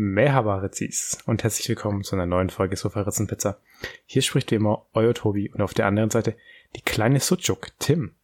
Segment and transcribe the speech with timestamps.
[0.00, 3.58] Merhaba Ritzis und herzlich willkommen zu einer neuen Folge Sofa Ritzen Pizza.
[4.06, 6.36] Hier spricht wie immer euer Tobi und auf der anderen Seite
[6.76, 8.14] die kleine Sucuk, Tim.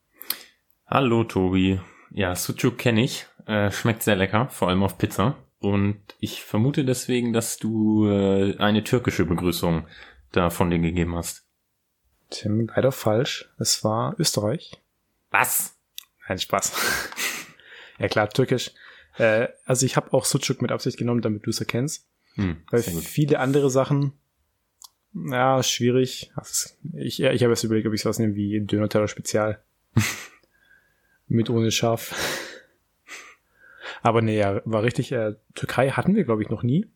[0.87, 1.80] Hallo Tobi.
[2.12, 3.26] Ja, Sucuk kenne ich.
[3.46, 5.37] Äh, schmeckt sehr lecker, vor allem auf Pizza.
[5.58, 9.88] Und ich vermute deswegen, dass du äh, eine türkische Begrüßung
[10.31, 11.45] da von dir gegeben hast.
[12.31, 13.51] Tim, leider falsch.
[13.59, 14.81] Es war Österreich.
[15.33, 15.77] Was?
[16.29, 16.73] Nein, Spaß.
[17.98, 18.70] ja klar, türkisch.
[19.16, 22.09] Äh, also ich habe auch Sucuk mit Absicht genommen, damit du es erkennst.
[22.34, 24.12] Hm, Weil viele andere Sachen,
[25.14, 26.32] ja, schwierig.
[26.95, 29.62] Ich, ich habe jetzt überlegt, ob ich was nehme wie Döner Spezial.
[31.28, 32.14] mit ohne Schaf.
[34.02, 35.12] Aber nee, ja, war richtig.
[35.12, 36.87] Äh, Türkei hatten wir, glaube ich, noch nie.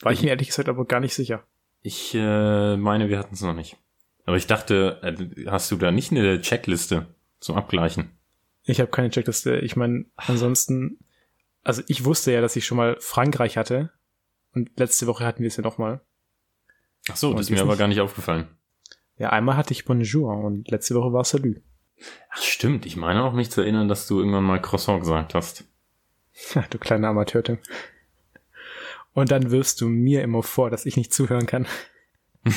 [0.00, 1.44] War ich mir ehrlich gesagt aber gar nicht sicher.
[1.82, 3.76] Ich äh, meine, wir hatten es noch nicht.
[4.24, 7.06] Aber ich dachte, äh, hast du da nicht eine Checkliste
[7.40, 8.10] zum Abgleichen?
[8.64, 9.56] Ich habe keine Checkliste.
[9.58, 10.98] Ich meine, ansonsten,
[11.62, 13.90] also ich wusste ja, dass ich schon mal Frankreich hatte.
[14.54, 16.00] Und letzte Woche hatten wir es ja nochmal.
[17.10, 18.46] Ach so, das ist mir aber gar nicht aufgefallen.
[19.16, 21.60] Ja, einmal hatte ich Bonjour und letzte Woche war Salut.
[22.30, 25.64] Ach stimmt, ich meine auch mich zu erinnern, dass du irgendwann mal Croissant gesagt hast.
[26.54, 27.58] Ja, du kleiner Amateur, Tim.
[29.14, 31.66] Und dann wirfst du mir immer vor, dass ich nicht zuhören kann.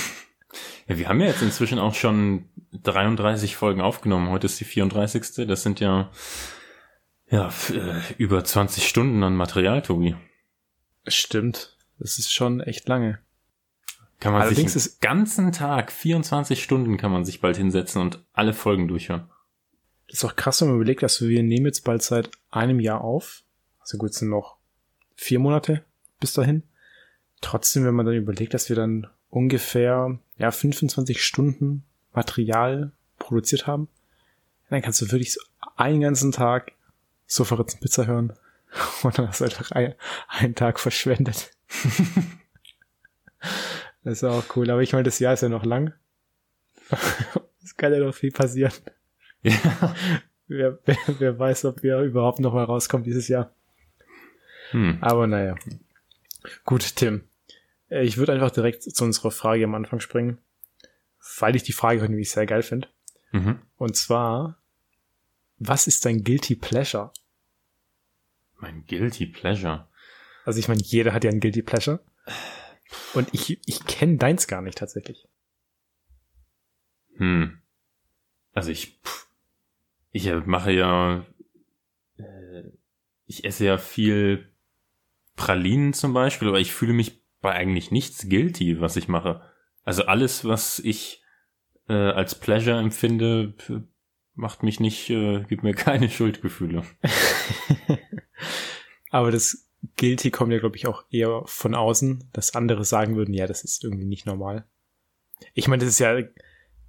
[0.88, 2.46] Ja, wir haben ja jetzt inzwischen auch schon
[2.84, 4.30] 33 Folgen aufgenommen.
[4.30, 5.48] Heute ist die 34.
[5.48, 6.12] Das sind ja,
[7.30, 10.16] ja, äh, über 20 Stunden an Material, Tobi.
[11.08, 11.78] Stimmt.
[12.00, 13.20] Das ist schon echt lange.
[14.20, 18.24] Kann man Allerdings sich den ganzen Tag, 24 Stunden kann man sich bald hinsetzen und
[18.34, 19.30] alle Folgen durchhören.
[20.08, 23.02] Das ist auch krass, wenn man überlegt, dass wir nehmen jetzt bald seit einem Jahr
[23.02, 23.44] auf.
[23.80, 24.58] Also gut, es sind noch
[25.16, 25.84] vier Monate
[26.20, 26.64] bis dahin.
[27.42, 31.84] Trotzdem, wenn man dann überlegt, dass wir dann ungefähr ja 25 Stunden
[32.14, 33.88] Material produziert haben,
[34.70, 35.42] dann kannst du wirklich so
[35.76, 36.74] einen ganzen Tag
[37.28, 38.34] so verritzen Pizza hören
[39.04, 39.96] und dann hast du einfach ein,
[40.28, 41.52] einen Tag verschwendet.
[44.04, 44.70] das ist auch cool.
[44.70, 45.94] Aber ich meine, das Jahr ist ja noch lang.
[47.64, 48.74] es kann ja noch viel passieren.
[49.42, 49.96] Ja.
[50.48, 53.52] Wer, wer, wer weiß, ob wir überhaupt noch mal rauskommen dieses Jahr.
[54.72, 55.00] Hm.
[55.02, 55.56] Aber naja.
[56.66, 57.24] Gut, Tim.
[57.96, 60.38] Äh, ich würde einfach direkt zu unserer Frage am Anfang springen,
[61.40, 62.90] weil ich die Frage irgendwie sehr geil finde.
[63.32, 63.62] Mhm.
[63.78, 64.62] Und zwar,
[65.58, 67.12] was ist dein Guilty Pleasure?
[68.58, 69.88] Mein Guilty Pleasure?
[70.44, 72.00] Also ich meine, jeder hat ja ein Guilty Pleasure.
[73.14, 75.28] Und ich, ich kenne deins gar nicht tatsächlich.
[77.18, 77.62] Hm.
[78.54, 79.00] Also ich,
[80.12, 81.26] ich mache ja,
[82.18, 82.64] äh,
[83.26, 84.50] ich esse ja viel
[85.36, 89.40] Pralinen zum Beispiel, aber ich fühle mich bei eigentlich nichts guilty, was ich mache.
[89.84, 91.24] Also alles, was ich
[91.88, 93.54] äh, als Pleasure empfinde,
[94.34, 96.84] macht mich nicht, äh, gibt mir keine Schuldgefühle.
[99.12, 103.36] Aber das Guilty kommt ja, glaube ich, auch eher von außen, dass andere sagen würden,
[103.36, 104.66] ja, das ist irgendwie nicht normal.
[105.54, 106.20] Ich meine, das ist ja,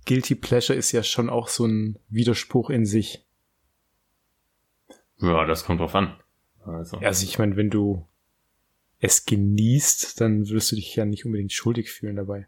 [0.06, 3.26] Guilty Pleasure ist ja schon auch so ein Widerspruch in sich.
[5.18, 6.16] Ja, das kommt drauf an.
[6.64, 8.08] Also, also ich meine, wenn du
[8.98, 12.46] es genießt, dann wirst du dich ja nicht unbedingt schuldig fühlen dabei.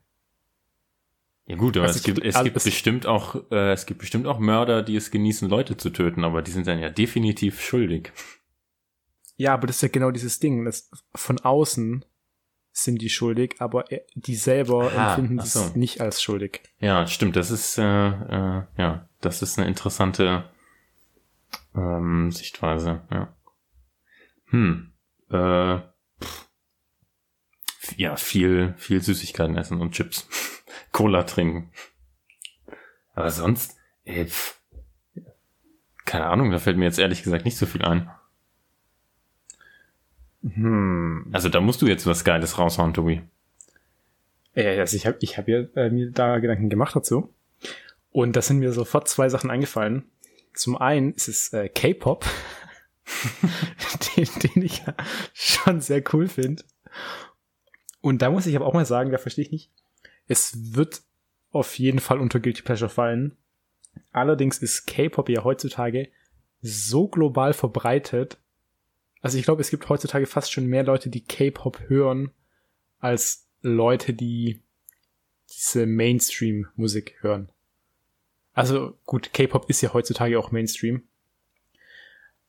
[1.46, 4.38] Ja gut, aber also es, gibt, es gibt bestimmt auch, äh, es gibt bestimmt auch
[4.38, 8.12] Mörder, die es genießen, Leute zu töten, aber die sind dann ja definitiv schuldig.
[9.36, 10.64] Ja, aber das ist ja genau dieses Ding.
[10.66, 12.04] Das, von außen
[12.72, 15.60] sind die schuldig, aber die selber Aha, empfinden so.
[15.60, 16.60] es nicht als schuldig.
[16.80, 17.36] Ja, stimmt.
[17.36, 20.50] Das ist äh, äh, ja, das ist eine interessante
[21.74, 23.02] ähm, Sichtweise.
[23.10, 23.34] Ja.
[24.50, 24.92] Hm.
[25.30, 25.78] Äh,
[27.96, 30.28] ja, viel, viel Süßigkeiten essen und Chips.
[30.92, 31.70] Cola trinken.
[33.14, 34.58] Aber sonst, ey, pff,
[36.04, 38.10] keine Ahnung, da fällt mir jetzt ehrlich gesagt nicht so viel ein.
[40.42, 41.26] Hm.
[41.32, 43.22] Also da musst du jetzt was Geiles raushauen, Tobi.
[44.54, 47.34] Ja, also ich habe ich hab ja äh, mir da Gedanken gemacht dazu.
[48.10, 50.10] Und da sind mir sofort zwei Sachen eingefallen.
[50.54, 52.24] Zum einen ist es äh, K-Pop,
[54.16, 54.94] den, den ich ja
[55.32, 56.64] schon sehr cool finde.
[58.00, 59.70] Und da muss ich aber auch mal sagen, da verstehe ich nicht.
[60.26, 61.02] Es wird
[61.50, 63.36] auf jeden Fall unter Guilty Pleasure fallen.
[64.12, 66.08] Allerdings ist K-Pop ja heutzutage
[66.60, 68.38] so global verbreitet.
[69.20, 72.30] Also ich glaube, es gibt heutzutage fast schon mehr Leute, die K-Pop hören,
[73.00, 74.62] als Leute, die
[75.50, 77.50] diese Mainstream-Musik hören.
[78.52, 81.02] Also gut, K-Pop ist ja heutzutage auch Mainstream.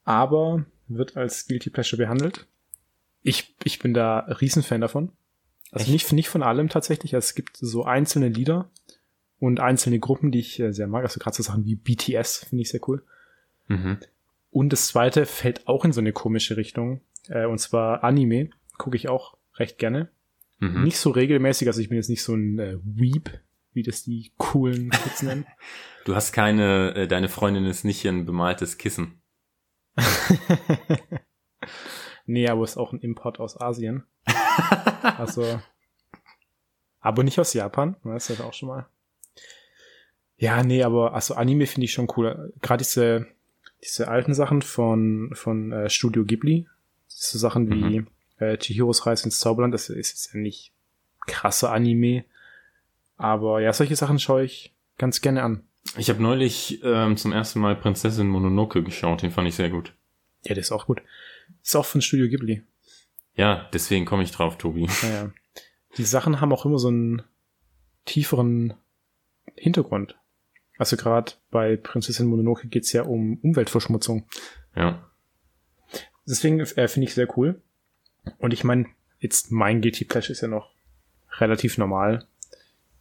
[0.03, 2.47] Aber wird als Guilty Pleasure behandelt.
[3.21, 5.11] Ich, ich bin da Riesenfan davon.
[5.71, 7.13] Also nicht, nicht von allem tatsächlich.
[7.13, 8.69] Es gibt so einzelne Lieder
[9.39, 11.03] und einzelne Gruppen, die ich äh, sehr mag.
[11.03, 13.03] Also gerade so Sachen wie BTS finde ich sehr cool.
[13.67, 13.97] Mhm.
[14.51, 17.01] Und das zweite fällt auch in so eine komische Richtung.
[17.27, 18.49] Äh, und zwar Anime.
[18.77, 20.09] gucke ich auch recht gerne.
[20.59, 20.83] Mhm.
[20.83, 23.39] Nicht so regelmäßig, also ich bin jetzt nicht so ein äh, Weep,
[23.73, 25.45] wie das die coolen Kids nennen.
[26.05, 29.21] Du hast keine, äh, deine Freundin ist nicht ein bemaltes Kissen.
[32.25, 34.05] nee, aber ist auch ein Import aus Asien.
[35.17, 35.59] Also,
[37.01, 38.85] aber nicht aus Japan, das ist ja auch schon mal.
[40.37, 42.53] Ja, nee, aber also Anime finde ich schon cool.
[42.61, 43.27] Gerade diese,
[43.83, 46.65] diese alten Sachen von, von äh, Studio Ghibli,
[47.07, 48.07] so Sachen wie Mhm.
[48.37, 50.71] äh, Chihiros Reise ins Zauberland, das ist jetzt ja nicht
[51.27, 52.23] krasse Anime.
[53.17, 55.63] Aber ja, solche Sachen schaue ich ganz gerne an.
[55.97, 59.93] Ich habe neulich ähm, zum ersten Mal Prinzessin Mononoke geschaut, den fand ich sehr gut.
[60.45, 61.01] Ja, der ist auch gut.
[61.63, 62.63] Ist auch von Studio Ghibli.
[63.35, 64.89] Ja, deswegen komme ich drauf, Tobi.
[65.03, 65.31] Naja.
[65.97, 67.23] Die Sachen haben auch immer so einen
[68.05, 68.73] tieferen
[69.55, 70.17] Hintergrund.
[70.77, 74.27] Also gerade bei Prinzessin Mononoke geht's ja um Umweltverschmutzung.
[74.75, 75.09] Ja.
[76.25, 77.61] Deswegen äh, finde ich sehr cool.
[78.37, 78.85] Und ich meine,
[79.19, 80.71] jetzt mein Guilty Pleasure ist ja noch
[81.37, 82.27] relativ normal.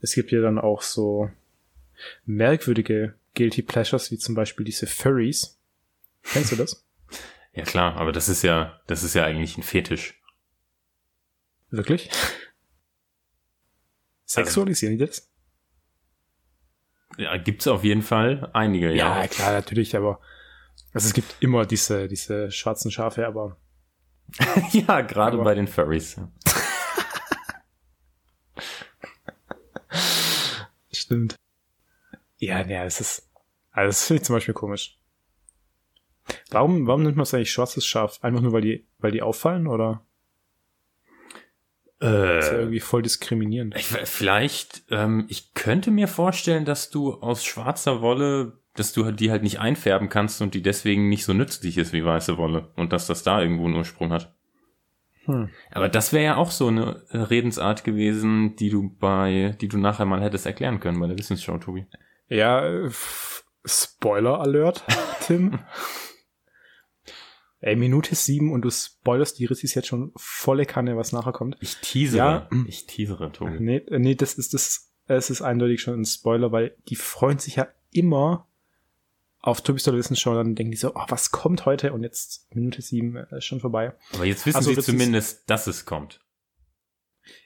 [0.00, 1.30] Es gibt ja dann auch so
[2.24, 5.58] merkwürdige Guilty Pleasures, wie zum Beispiel diese Furries.
[6.22, 6.84] Kennst du das?
[7.52, 10.17] Ja klar, aber das ist ja, das ist ja eigentlich ein Fetisch.
[11.70, 12.10] Wirklich?
[14.24, 15.30] Sexualisieren die das?
[17.16, 19.22] Ja, gibt's auf jeden Fall einige, ja.
[19.22, 20.20] Ja, klar, natürlich, aber
[20.92, 23.56] also es gibt immer diese, diese schwarzen Schafe, aber
[24.72, 26.16] Ja, gerade bei den Furries.
[30.92, 31.36] stimmt.
[32.36, 33.30] Ja, ja, es ist,
[33.70, 34.98] also das finde ich zum Beispiel komisch.
[36.50, 38.18] Warum, warum nennt man es eigentlich schwarzes Schaf?
[38.22, 40.06] Einfach nur, weil die, weil die auffallen oder
[42.00, 43.74] ist ja Äh, irgendwie voll diskriminierend?
[43.76, 49.30] ich, vielleicht, ähm, ich könnte mir vorstellen, dass du aus schwarzer Wolle, dass du die
[49.30, 52.92] halt nicht einfärben kannst und die deswegen nicht so nützlich ist wie weiße Wolle und
[52.92, 54.34] dass das da irgendwo einen Ursprung hat.
[55.24, 55.50] Hm.
[55.72, 59.76] Aber das wäre ja auch so eine äh, Redensart gewesen, die du bei, die du
[59.76, 61.86] nachher mal hättest erklären können bei der Wissensshow, Tobi.
[62.28, 62.90] Ja, äh,
[63.64, 64.84] Spoiler Alert,
[65.20, 65.58] Tim.
[67.60, 71.56] Ey, Minute sieben und du spoilerst die Rissis jetzt schon volle Kanne, was nachher kommt.
[71.60, 72.48] Ich teasere, Ja.
[72.68, 73.58] ich teasere, Tobi.
[73.58, 77.56] Nee, nee, das ist das, es ist eindeutig schon ein Spoiler, weil die freuen sich
[77.56, 78.46] ja immer
[79.40, 81.92] auf Tobi's Tolle Wissensschau, dann denken die so, oh, was kommt heute?
[81.92, 83.92] Und jetzt Minute sieben äh, ist schon vorbei.
[84.14, 86.20] Aber jetzt wissen Also sie ist- zumindest, dass es kommt.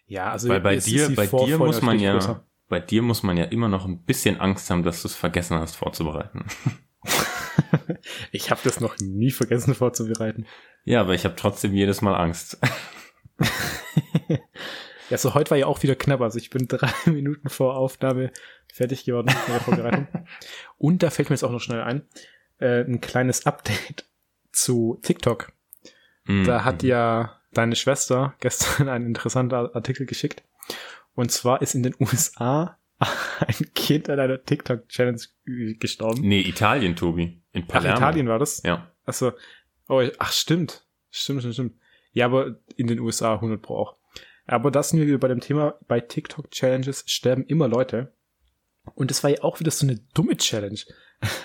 [0.07, 2.47] Ja, also Weil bei dir, bei dir muss man ja, größer.
[2.69, 5.57] bei dir muss man ja immer noch ein bisschen Angst haben, dass du es vergessen
[5.59, 6.45] hast vorzubereiten.
[8.33, 10.47] Ich habe das noch nie vergessen vorzubereiten.
[10.85, 12.59] Ja, aber ich habe trotzdem jedes Mal Angst.
[15.13, 16.23] Ja, so heute war ja auch wieder knapp.
[16.23, 18.33] Also ich bin drei Minuten vor Aufnahme
[18.73, 20.07] fertig geworden mit der Vorbereitung.
[20.79, 22.09] Und da fällt mir jetzt auch noch schnell ein,
[22.61, 24.07] äh, ein kleines Update
[24.53, 25.53] zu TikTok.
[26.25, 26.45] Mhm.
[26.45, 30.45] Da hat ja deine Schwester gestern einen interessanten Artikel geschickt.
[31.15, 32.79] Und zwar ist in den USA
[33.41, 35.21] ein Kind an einer TikTok-Challenge
[35.79, 36.21] gestorben.
[36.23, 37.43] Nee, Italien, Tobi.
[37.53, 37.97] In Ach, Palermo.
[37.97, 38.63] Italien war das?
[38.65, 38.91] Ja.
[39.05, 39.33] Also,
[39.89, 40.87] oh, ach, stimmt.
[41.11, 41.75] Stimmt, stimmt, stimmt.
[42.13, 43.97] Ja, aber in den USA 100 Pro auch.
[44.47, 48.13] Aber das sind wir wieder bei dem Thema, bei TikTok-Challenges sterben immer Leute.
[48.95, 50.81] Und das war ja auch wieder so eine dumme Challenge.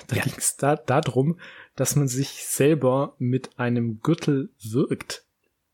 [0.08, 0.24] Da Ja.
[0.24, 1.40] ging es da darum,
[1.76, 5.24] dass man sich selber mit einem Gürtel wirkt.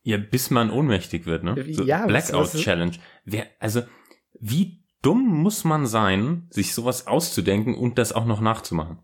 [0.02, 1.56] Ja, bis man ohnmächtig wird, ne?
[1.74, 2.92] So Ja, was- Blackout was- Challenge.
[3.24, 3.84] Wer, also,
[4.40, 8.98] wie dumm muss man sein, sich sowas auszudenken und das auch noch nachzumachen?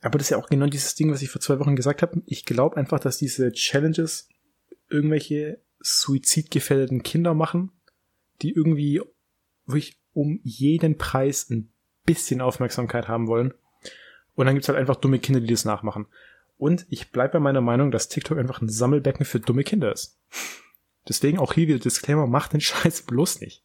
[0.00, 2.22] Aber das ist ja auch genau dieses Ding, was ich vor zwei Wochen gesagt habe.
[2.26, 4.28] Ich glaube einfach, dass diese Challenges
[4.88, 7.70] irgendwelche suizidgefährdeten Kinder machen,
[8.40, 9.00] die irgendwie
[9.66, 11.72] wirklich um jeden Preis ein
[12.04, 13.54] bisschen Aufmerksamkeit haben wollen.
[14.34, 16.06] Und dann gibt's halt einfach dumme Kinder, die das nachmachen.
[16.58, 20.18] Und ich bleib bei meiner Meinung, dass TikTok einfach ein Sammelbecken für dumme Kinder ist.
[21.08, 23.64] Deswegen auch hier wieder Disclaimer, macht den Scheiß bloß nicht.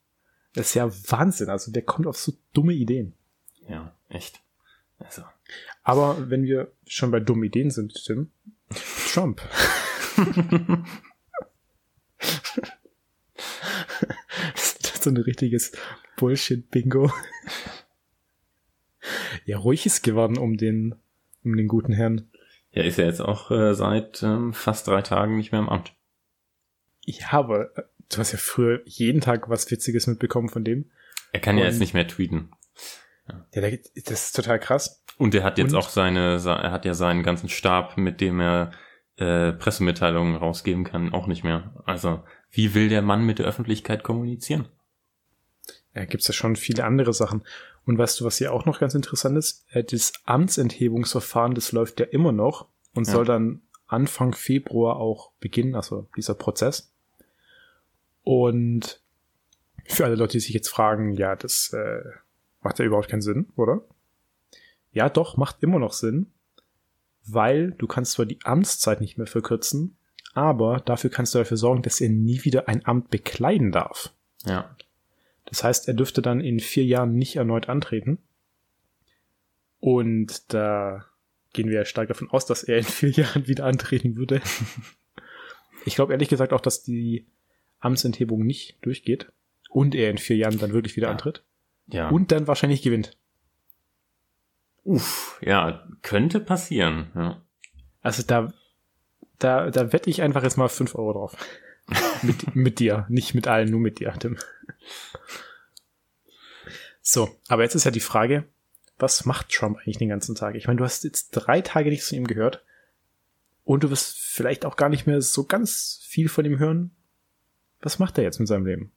[0.57, 1.49] Das ist ja Wahnsinn.
[1.49, 3.13] Also der kommt auf so dumme Ideen.
[3.69, 4.41] Ja, echt.
[4.97, 5.21] Also.
[5.83, 8.31] Aber wenn wir schon bei dummen Ideen sind, Tim,
[9.13, 9.39] Trump.
[14.55, 15.73] das ist so ein richtiges
[16.17, 17.11] Bullshit-Bingo.
[19.45, 20.95] Ja, ruhig ist geworden um den,
[21.43, 22.31] um den guten Herrn.
[22.71, 25.93] Ja, ist ja jetzt auch äh, seit ähm, fast drei Tagen nicht mehr im Amt.
[27.05, 30.89] Ja, aber äh, du hast ja früher jeden Tag was Witziges mitbekommen von dem.
[31.33, 32.51] Er kann ja Und- jetzt nicht mehr tweeten.
[33.53, 33.69] Ja,
[34.05, 35.03] das ist total krass.
[35.17, 35.79] Und er hat jetzt Und?
[35.79, 38.71] auch seine, se- er hat ja seinen ganzen Stab, mit dem er
[39.17, 41.73] äh, Pressemitteilungen rausgeben kann, auch nicht mehr.
[41.85, 44.67] Also, wie will der Mann mit der Öffentlichkeit kommunizieren?
[45.95, 47.43] Ja, gibt's ja schon viele andere Sachen.
[47.85, 49.65] Und weißt du, was hier auch noch ganz interessant ist?
[49.71, 53.13] Äh, Das Amtsenthebungsverfahren, das läuft ja immer noch und Ja.
[53.13, 56.93] soll dann Anfang Februar auch beginnen, also dieser Prozess.
[58.27, 58.99] Und
[59.85, 62.03] für alle Leute, die sich jetzt fragen, ja, das äh,
[62.59, 63.85] macht ja überhaupt keinen Sinn, oder?
[64.91, 66.33] Ja, doch, macht immer noch Sinn,
[67.23, 69.95] weil du kannst zwar die Amtszeit nicht mehr verkürzen,
[70.33, 74.11] aber dafür kannst du dafür sorgen, dass er nie wieder ein Amt bekleiden darf.
[74.43, 74.75] Ja.
[75.45, 78.17] Das heißt, er dürfte dann in vier Jahren nicht erneut antreten.
[79.79, 81.05] Und da
[81.53, 84.41] gehen wir ja stark davon aus, dass er in vier Jahren wieder antreten würde.
[85.85, 87.25] ich glaube ehrlich gesagt auch, dass die
[87.79, 89.31] Amtsenthebung nicht durchgeht
[89.69, 91.11] und er in vier Jahren dann wirklich wieder Ja.
[91.11, 91.43] antritt
[91.87, 92.09] Ja.
[92.09, 93.17] und dann wahrscheinlich gewinnt.
[94.83, 97.11] Uff, ja, könnte passieren.
[97.15, 97.41] Ja.
[98.01, 98.53] Also da,
[99.39, 101.35] da, da wette ich einfach jetzt mal fünf Euro drauf.
[102.21, 104.37] mit, mit dir, nicht mit allen, nur mit dir, Tim.
[107.01, 108.45] So, aber jetzt ist ja die Frage,
[108.99, 110.55] was macht Trump eigentlich den ganzen Tag?
[110.55, 112.63] Ich meine, du hast jetzt drei Tage nichts von ihm gehört
[113.63, 116.91] und du wirst vielleicht auch gar nicht mehr so ganz viel von ihm hören.
[117.81, 118.91] Was macht er jetzt mit seinem Leben?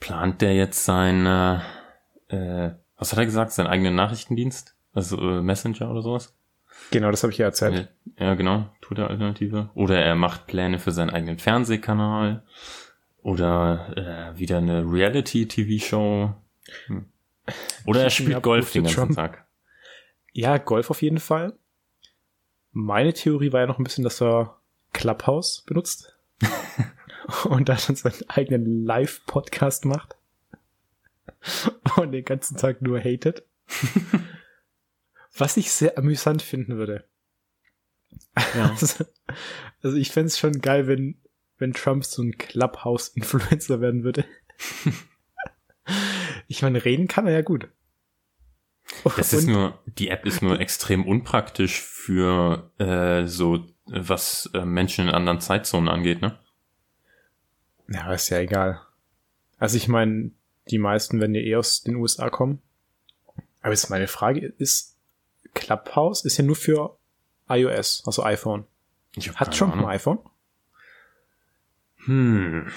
[0.00, 4.76] Plant der jetzt sein, äh, was hat er gesagt, seinen eigenen Nachrichtendienst?
[4.92, 6.34] Also äh, Messenger oder sowas?
[6.90, 7.88] Genau, das habe ich ja erzählt.
[8.18, 9.70] Ja, genau, Twitter-Alternative.
[9.74, 12.42] Oder er macht Pläne für seinen eigenen Fernsehkanal.
[13.22, 16.34] Oder äh, wieder eine Reality-TV-Show.
[16.86, 17.06] Hm.
[17.86, 19.14] Oder er spielt Golf den ganzen Trump.
[19.14, 19.46] Tag.
[20.32, 21.54] Ja, Golf auf jeden Fall.
[22.72, 24.56] Meine Theorie war ja noch ein bisschen, dass er
[24.92, 26.16] Clubhouse benutzt
[27.44, 30.16] und dann seinen eigenen Live-Podcast macht
[31.96, 33.44] und den ganzen Tag nur hatet.
[35.36, 37.04] Was ich sehr amüsant finden würde.
[38.54, 38.70] Ja.
[38.70, 39.04] Also,
[39.82, 41.20] also ich fänd's schon geil, wenn,
[41.58, 44.24] wenn Trump so ein Clubhouse-Influencer werden würde.
[46.48, 47.68] Ich meine, reden kann er ja gut.
[49.16, 55.08] Das ist nur, die App ist nur extrem unpraktisch für äh, so, was äh, Menschen
[55.08, 56.38] in anderen Zeitzonen angeht, ne?
[57.88, 58.80] Ja, ist ja egal.
[59.58, 60.30] Also ich meine,
[60.70, 62.60] die meisten werden ja eh aus den USA kommen.
[63.60, 64.96] Aber jetzt meine Frage ist,
[65.54, 66.96] Clubhouse ist ja nur für
[67.48, 68.64] iOS, also iPhone.
[69.34, 70.18] Hat Trump ein iPhone?
[72.04, 72.72] Hm.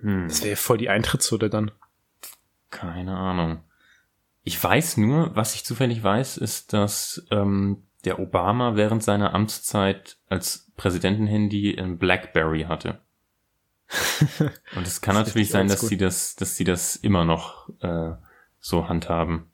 [0.00, 0.28] Hm.
[0.28, 1.70] Das wäre ja voll die Eintrittshürde dann.
[2.70, 3.62] Keine Ahnung.
[4.42, 10.18] Ich weiß nur, was ich zufällig weiß, ist, dass ähm, der Obama während seiner Amtszeit
[10.28, 13.00] als Präsidentenhandy ein BlackBerry hatte.
[14.76, 18.12] Und es kann natürlich sein, dass sie das, dass sie das immer noch äh,
[18.60, 19.50] so handhaben.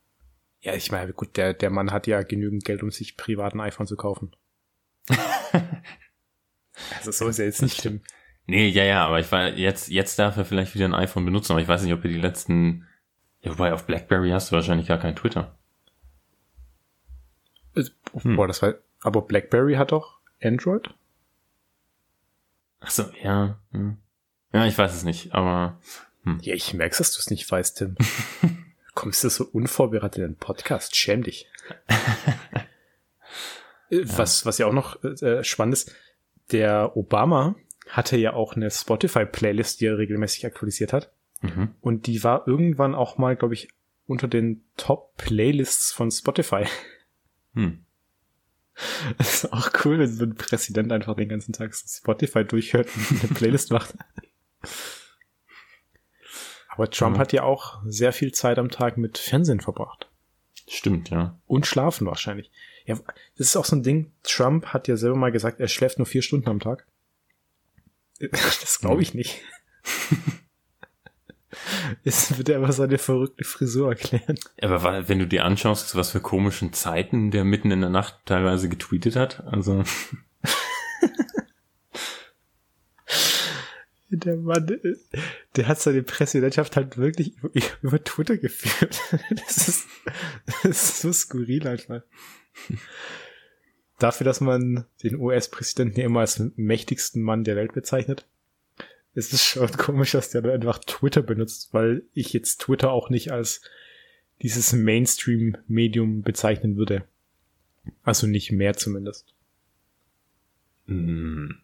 [0.61, 3.87] Ja, ich meine, gut, der, der Mann hat ja genügend Geld, um sich privaten iPhone
[3.87, 4.35] zu kaufen.
[6.97, 8.03] also so ist ja jetzt nicht schlimm.
[8.47, 11.53] Nee, ja, ja, aber ich war jetzt, jetzt darf er vielleicht wieder ein iPhone benutzen,
[11.53, 12.87] aber ich weiß nicht, ob er die letzten.
[13.41, 15.57] Ja, wobei auf BlackBerry hast du wahrscheinlich gar kein Twitter.
[17.75, 18.37] Hm.
[18.37, 20.91] Boah, das war, aber BlackBerry hat doch Android?
[22.81, 23.59] Ach so, ja.
[23.73, 23.99] Hm.
[24.57, 25.79] Ja, ich weiß es nicht, aber
[26.41, 27.97] Ja, ich merk's, dass du es nicht weißt, Tim.
[28.95, 30.97] Kommst du so unvorbereitet in den Podcast?
[30.97, 31.49] Schäm dich.
[33.89, 35.95] Äh, was, was ja auch noch äh, spannend ist,
[36.51, 37.55] der Obama
[37.89, 41.13] hatte ja auch eine Spotify-Playlist, die er regelmäßig aktualisiert hat.
[41.41, 41.69] mhm.
[41.81, 43.69] Und die war irgendwann auch mal, glaube ich,
[44.09, 46.65] unter den Top-Playlists von Spotify.
[47.55, 47.85] Hm.
[49.19, 53.23] Das ist auch cool, wenn so ein Präsident einfach den ganzen Tag Spotify durchhört und
[53.23, 53.95] eine Playlist macht.
[56.77, 57.21] Aber Trump Ja.
[57.21, 60.09] hat ja auch sehr viel Zeit am Tag mit Fernsehen verbracht.
[60.69, 61.39] Stimmt, ja.
[61.47, 62.51] Und schlafen wahrscheinlich.
[62.87, 62.97] Ja,
[63.37, 64.13] das ist auch so ein Ding.
[64.23, 66.87] Trump hat ja selber mal gesagt, er schläft nur vier Stunden am Tag.
[68.31, 69.43] Das glaube ich nicht.
[72.03, 74.39] Jetzt wird er aber seine verrückte Frisur erklären.
[74.61, 78.69] Aber wenn du dir anschaust, was für komischen Zeiten der mitten in der Nacht teilweise
[78.69, 79.85] getweetet hat, also
[84.11, 84.97] Der Mann, äh,
[85.57, 87.35] der hat seine Präsidentschaft halt wirklich
[87.83, 89.01] über, Twitter geführt.
[89.31, 89.87] Das ist,
[90.63, 92.03] das ist so skurril einfach.
[93.99, 98.27] Dafür, dass man den US-Präsidenten ja immer als mächtigsten Mann der Welt bezeichnet,
[99.15, 103.11] ist es schon komisch, dass der dann einfach Twitter benutzt, weil ich jetzt Twitter auch
[103.11, 103.63] nicht als
[104.43, 107.05] dieses Mainstream-Medium bezeichnen würde.
[108.03, 109.35] Also nicht mehr zumindest.
[110.87, 111.55] mh,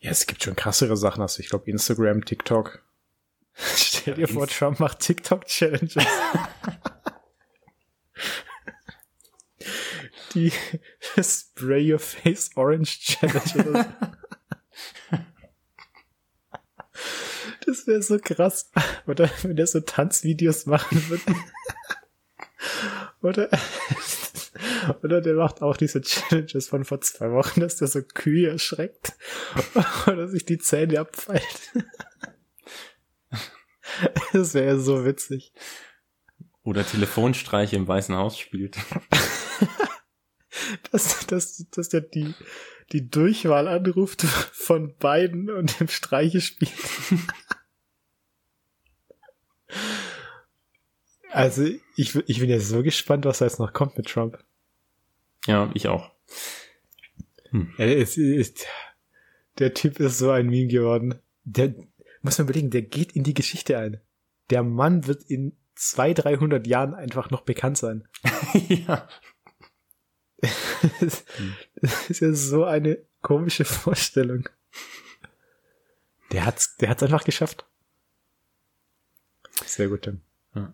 [0.00, 1.20] Ja, es gibt schon krassere Sachen.
[1.22, 2.82] Also ich glaube Instagram, TikTok.
[3.54, 6.02] Stell dir vor, Trump macht TikTok-Challenges.
[10.34, 10.52] Die
[11.22, 13.86] Spray Your Face Orange Challenge.
[17.66, 18.70] Das wäre so krass.
[19.06, 21.34] Oder wenn er so Tanzvideos machen würde.
[23.22, 23.50] Oder,
[25.02, 29.12] oder der macht auch diese Challenges von vor zwei Wochen, dass der so Kühe erschreckt
[30.06, 31.72] oder sich die Zähne abfeilt.
[34.32, 35.52] Das wäre so witzig.
[36.62, 38.78] Oder Telefonstreiche im Weißen Haus spielt.
[40.92, 42.34] dass, dass, dass der die,
[42.92, 46.72] die Durchwahl anruft von beiden und im Streiche spielt.
[51.30, 51.64] Also
[51.96, 54.38] ich, ich bin ja so gespannt, was da jetzt noch kommt mit Trump.
[55.46, 56.10] Ja, ich auch.
[57.50, 57.72] Hm.
[57.78, 58.54] Es, es,
[59.58, 61.20] der Typ ist so ein Meme geworden.
[61.44, 61.74] Der,
[62.22, 64.00] muss man überlegen, der geht in die Geschichte ein.
[64.50, 68.06] Der Mann wird in zwei, dreihundert Jahren einfach noch bekannt sein.
[68.68, 69.08] ja.
[71.00, 71.24] das,
[71.74, 74.48] das ist ja so eine komische Vorstellung.
[76.32, 77.66] Der hat's, der hat's einfach geschafft.
[79.64, 80.20] Sehr gut, Tim.
[80.54, 80.72] Ja.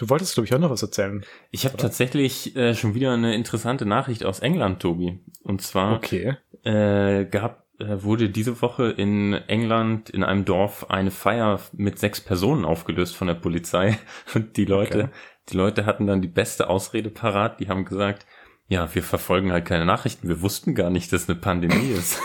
[0.00, 1.26] Du wolltest, glaube ich, auch noch was erzählen.
[1.50, 5.20] Ich habe tatsächlich äh, schon wieder eine interessante Nachricht aus England, Tobi.
[5.42, 6.38] Und zwar okay.
[6.64, 12.22] äh, gab, äh, wurde diese Woche in England in einem Dorf eine Feier mit sechs
[12.22, 13.98] Personen aufgelöst von der Polizei.
[14.34, 15.12] Und die Leute, okay.
[15.50, 17.60] die Leute hatten dann die beste Ausrede parat.
[17.60, 18.24] Die haben gesagt,
[18.68, 20.28] ja, wir verfolgen halt keine Nachrichten.
[20.28, 22.18] Wir wussten gar nicht, dass eine Pandemie ist.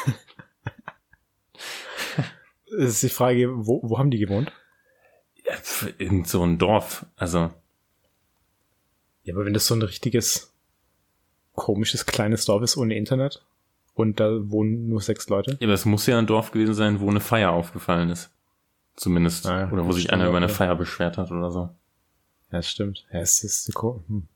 [2.68, 4.54] Ist die Frage, wo, wo haben die gewohnt?
[5.98, 7.06] In so einem Dorf.
[7.18, 7.52] Also
[9.26, 10.54] ja, aber wenn das so ein richtiges
[11.54, 13.44] komisches kleines Dorf ist ohne Internet
[13.96, 15.58] und da wohnen nur sechs Leute.
[15.60, 18.32] Ja, aber es muss ja ein Dorf gewesen sein, wo eine Feier aufgefallen ist.
[18.96, 19.46] Zumindest.
[19.48, 21.60] Ah, oder wo sich einer über eine Feier beschwert hat oder so.
[22.52, 23.06] Ja, das stimmt.
[23.12, 24.04] Ja, es ist cool.
[24.08, 24.28] Hm.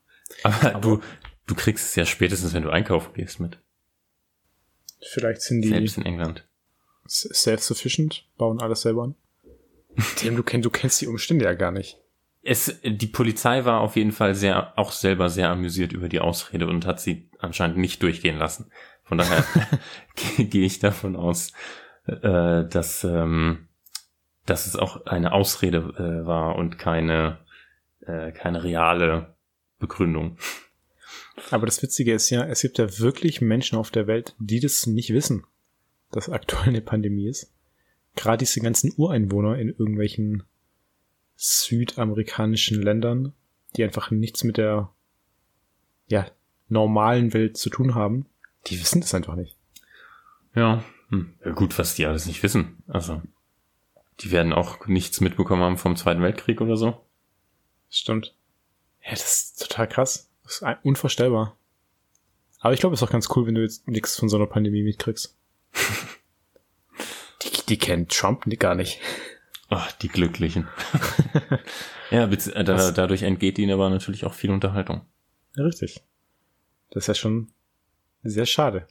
[0.42, 1.00] Aber, aber, du,
[1.46, 3.58] du kriegst es ja spätestens, wenn du einkaufen gehst mit.
[5.00, 5.68] Vielleicht sind die.
[5.68, 6.46] Selbst in England.
[7.06, 9.14] Self-sufficient, bauen alles selber an.
[10.22, 11.99] Dem, du, kenn, du kennst die Umstände ja gar nicht
[12.42, 16.66] es, die Polizei war auf jeden Fall sehr, auch selber sehr amüsiert über die Ausrede
[16.66, 18.70] und hat sie anscheinend nicht durchgehen lassen.
[19.02, 19.44] Von daher
[20.38, 21.52] gehe ich davon aus,
[22.06, 23.68] äh, dass, ähm,
[24.46, 27.40] dass es auch eine Ausrede äh, war und keine,
[28.00, 29.34] äh, keine reale
[29.78, 30.38] Begründung.
[31.50, 34.86] Aber das Witzige ist ja, es gibt ja wirklich Menschen auf der Welt, die das
[34.86, 35.44] nicht wissen,
[36.10, 37.52] dass aktuell eine Pandemie ist.
[38.16, 40.42] Gerade diese ganzen Ureinwohner in irgendwelchen
[41.40, 43.32] südamerikanischen Ländern,
[43.74, 44.90] die einfach nichts mit der
[46.06, 46.26] ja,
[46.68, 48.26] normalen Welt zu tun haben,
[48.66, 49.56] die wissen das einfach nicht.
[50.54, 51.32] Ja, hm.
[51.42, 52.82] ja gut, was die alles nicht wissen.
[52.88, 53.22] Also,
[54.20, 57.00] die werden auch nichts mitbekommen haben vom Zweiten Weltkrieg oder so.
[57.88, 58.34] Stimmt.
[59.02, 60.30] Ja, das ist total krass.
[60.42, 61.56] Das ist unvorstellbar.
[62.58, 64.46] Aber ich glaube, es ist auch ganz cool, wenn du jetzt nichts von so einer
[64.46, 65.34] Pandemie mitkriegst.
[67.42, 69.00] die, die kennt Trump gar nicht.
[69.70, 70.68] Ach, die Glücklichen.
[72.10, 75.02] ja, äh, da, dadurch entgeht ihnen aber natürlich auch viel Unterhaltung.
[75.56, 76.02] Ja, richtig.
[76.90, 77.52] Das ist ja schon
[78.24, 78.88] sehr schade.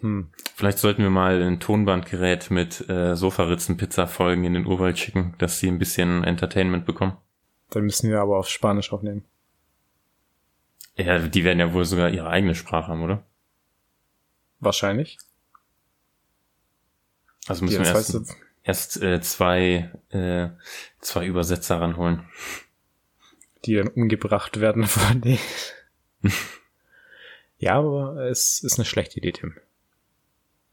[0.00, 0.30] Hm.
[0.54, 5.68] Vielleicht sollten wir mal ein Tonbandgerät mit äh, Sofaritzen-Pizza-Folgen in den Urwald schicken, dass sie
[5.68, 7.18] ein bisschen Entertainment bekommen.
[7.68, 9.24] Dann müssen wir aber auf Spanisch aufnehmen.
[10.96, 13.22] Ja, die werden ja wohl sogar ihre eigene Sprache haben, oder?
[14.60, 15.18] Wahrscheinlich.
[17.46, 18.16] Also müssen wir erst
[18.68, 20.50] erst äh, zwei, äh,
[21.00, 22.28] zwei Übersetzer ranholen.
[23.64, 25.38] Die dann umgebracht werden von denen.
[27.58, 29.56] ja, aber es ist eine schlechte Idee, Tim.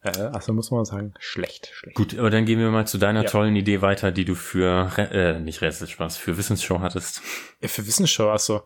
[0.01, 1.95] Äh, also muss man sagen, schlecht, schlecht.
[1.95, 3.29] Gut, aber dann gehen wir mal zu deiner ja.
[3.29, 7.21] tollen Idee weiter, die du für, äh, nicht Rätselspaß, für Wissensshow hattest.
[7.62, 8.63] Ja, für Wissensshow, also,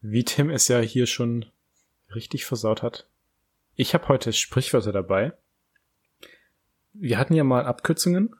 [0.00, 1.46] wie Tim es ja hier schon
[2.14, 3.06] richtig versaut hat.
[3.76, 5.32] Ich habe heute Sprichwörter dabei.
[6.94, 8.34] Wir hatten ja mal Abkürzungen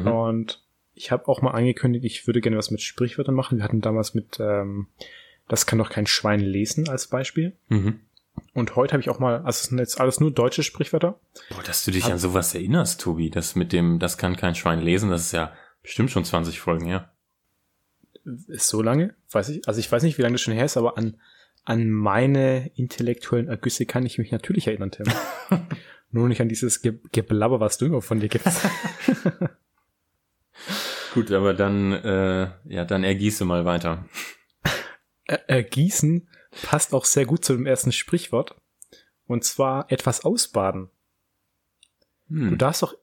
[0.00, 0.06] Mhm.
[0.06, 0.62] Und
[0.94, 3.58] ich habe auch mal angekündigt, ich würde gerne was mit Sprichwörtern machen.
[3.58, 4.88] Wir hatten damals mit, ähm,
[5.48, 7.56] das kann doch kein Schwein lesen als Beispiel.
[7.68, 8.00] Mhm.
[8.52, 11.20] Und heute habe ich auch mal, also es sind jetzt alles nur deutsche Sprichwörter.
[11.50, 14.54] Boah, dass du dich hab, an sowas erinnerst, Tobi, das mit dem, das kann kein
[14.54, 15.52] Schwein lesen, das ist ja
[15.82, 17.12] bestimmt schon 20 Folgen her.
[18.48, 19.14] Ist so lange?
[19.30, 21.16] Weiß ich, also ich weiß nicht, wie lange das schon her ist, aber an,
[21.64, 25.06] an meine intellektuellen Ergüsse kann ich mich natürlich erinnern, Tim.
[26.10, 28.60] Nur nicht an dieses Ge Geblabber, was du immer von dir gibst.
[31.14, 34.04] Gut, aber dann, äh, ja, dann ergieße mal weiter.
[35.26, 36.28] Ergießen
[36.64, 38.56] passt auch sehr gut zu dem ersten Sprichwort.
[39.26, 40.90] Und zwar etwas ausbaden.
[42.28, 42.50] Hm.
[42.50, 42.94] Du darfst doch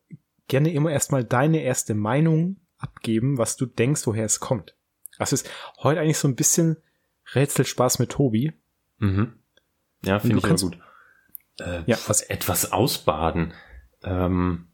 [0.47, 4.75] gerne immer erstmal deine erste Meinung abgeben, was du denkst, woher es kommt.
[5.17, 6.77] Das ist heute eigentlich so ein bisschen
[7.33, 8.53] Rätselspaß mit Tobi.
[8.97, 9.39] Mhm.
[10.03, 10.79] Ja, finde ich kannst, gut.
[11.59, 13.53] Äh, ja, was etwas ausbaden.
[14.03, 14.67] Ähm,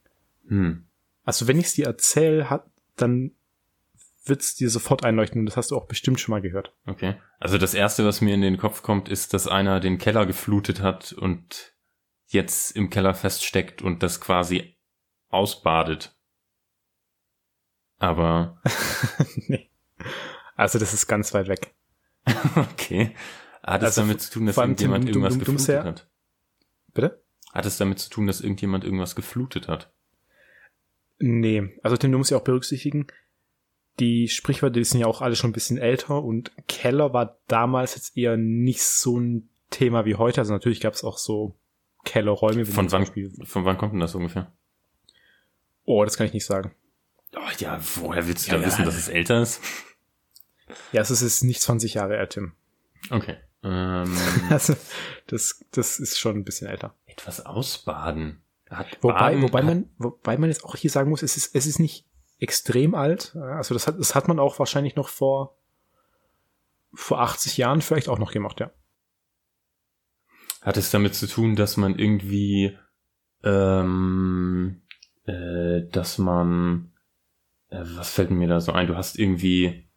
[0.47, 0.87] hm.
[1.23, 2.65] Also wenn ich es dir erzähle, hat,
[2.97, 3.31] dann
[4.25, 6.73] wird's dir sofort einleuchten und das hast du auch bestimmt schon mal gehört.
[6.85, 7.15] Okay.
[7.39, 10.81] Also das erste, was mir in den Kopf kommt, ist, dass einer den Keller geflutet
[10.81, 11.73] hat und
[12.25, 14.75] jetzt im Keller feststeckt und das quasi
[15.29, 16.15] ausbadet.
[17.99, 18.61] aber.
[19.47, 19.69] nee.
[20.55, 21.75] Also das ist ganz weit weg.
[22.55, 23.15] okay.
[23.63, 26.09] Hat es Also damit zu tun, dass irgendjemand irgendwas geflutet hat?
[26.93, 27.23] Bitte?
[27.53, 29.93] Hat es damit zu tun, dass irgendjemand irgendwas geflutet hat?
[31.19, 33.07] Nee, also Tim, du musst ja auch berücksichtigen,
[33.99, 37.95] die Sprichwörter, die sind ja auch alle schon ein bisschen älter und Keller war damals
[37.95, 40.41] jetzt eher nicht so ein Thema wie heute.
[40.41, 41.55] Also natürlich gab es auch so
[42.05, 42.65] Kellerräume.
[42.65, 43.05] Von wann,
[43.45, 44.51] von wann kommt denn das ungefähr?
[45.85, 46.73] oh, das kann ich nicht sagen.
[47.35, 48.67] Oh, ja, woher willst du Ja, da ja.
[48.67, 49.61] wissen, dass es älter ist?
[50.91, 52.51] Ja, es ist nicht 20 Jahre alt, Tim.
[53.09, 53.37] Okay.
[53.63, 54.17] Ähm,
[54.49, 54.75] Also
[55.27, 56.93] das, das ist schon ein bisschen älter.
[57.05, 58.41] etwas ausbaden.
[59.01, 62.05] Wobei, wobei man, wobei man jetzt auch hier sagen muss, es ist, es ist nicht
[62.39, 63.35] extrem alt.
[63.35, 65.57] Also das hat, das hat man auch wahrscheinlich noch vor,
[66.93, 68.71] vor 80 Jahren vielleicht auch noch gemacht, ja.
[70.61, 72.77] Hat es damit zu tun, dass man irgendwie,
[73.43, 74.81] ähm,
[75.25, 76.91] äh, dass man,
[77.69, 78.87] äh, was fällt mir da so ein?
[78.87, 79.87] Du hast irgendwie,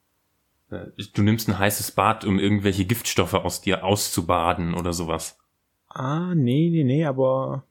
[0.70, 5.38] äh, du nimmst ein heißes Bad, um irgendwelche Giftstoffe aus dir auszubaden oder sowas.
[5.88, 7.64] Ah, nee, nee, nee, aber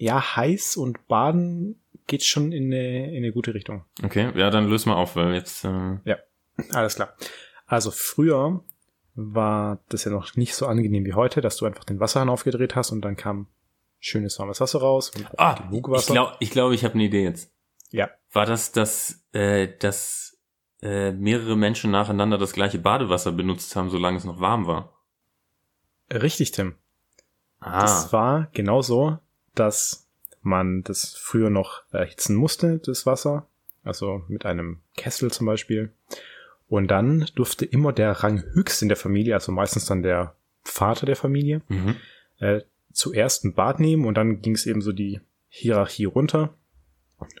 [0.00, 3.84] ja, heiß und baden geht schon in eine, in eine gute Richtung.
[4.02, 5.98] Okay, ja, dann löse mal auf, weil jetzt, äh,
[6.72, 7.14] Alles klar.
[7.66, 8.64] Also früher
[9.14, 12.74] war das ja noch nicht so angenehm wie heute, dass du einfach den Wasserhahn aufgedreht
[12.74, 13.46] hast und dann kam
[13.98, 16.12] schönes warmes Wasser raus ah, genug ich Wasser.
[16.14, 17.52] glaube, ich, glaub, ich habe eine Idee jetzt.
[17.90, 20.38] ja, War das, dass, äh, dass
[20.82, 24.94] äh, mehrere Menschen nacheinander das gleiche Badewasser benutzt haben, solange es noch warm war?
[26.10, 26.74] richtig, Tim.
[27.60, 29.18] Ah, Das war genauso,
[29.60, 30.08] dass
[30.42, 33.46] man das früher noch erhitzen musste, das Wasser.
[33.84, 35.92] Also mit einem Kessel zum Beispiel.
[36.68, 41.16] Und dann durfte immer der Ranghöchste in der Familie, also meistens dann der Vater der
[41.16, 41.96] Familie, mhm.
[42.38, 42.60] äh,
[42.92, 46.54] zuerst ein Bad nehmen und dann ging es eben so die Hierarchie runter.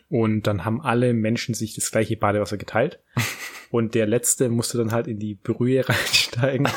[0.08, 3.00] Und dann haben alle Menschen sich das gleiche Badewasser geteilt.
[3.70, 6.68] Und der Letzte musste dann halt in die Brühe reinsteigen,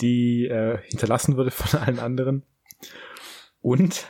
[0.00, 2.44] die äh, hinterlassen wurde von allen anderen.
[3.60, 4.06] Und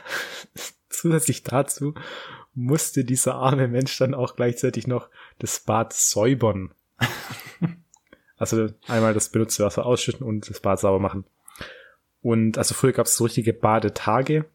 [0.97, 1.93] zusätzlich dazu
[2.53, 6.73] musste dieser arme Mensch dann auch gleichzeitig noch das Bad säubern.
[8.37, 11.23] Also einmal das benutzte Wasser ausschütten und das Bad sauber machen.
[12.21, 14.45] Und also früher gab es so richtige Badetage,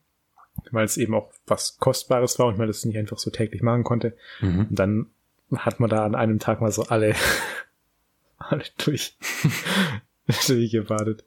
[0.70, 3.84] weil es eben auch was Kostbares war und man das nicht einfach so täglich machen
[3.84, 4.16] konnte.
[4.40, 4.66] Mhm.
[4.68, 5.06] Und dann
[5.56, 7.14] hat man da an einem Tag mal so alle,
[8.38, 9.16] alle durch,
[10.46, 11.24] durchgebadet.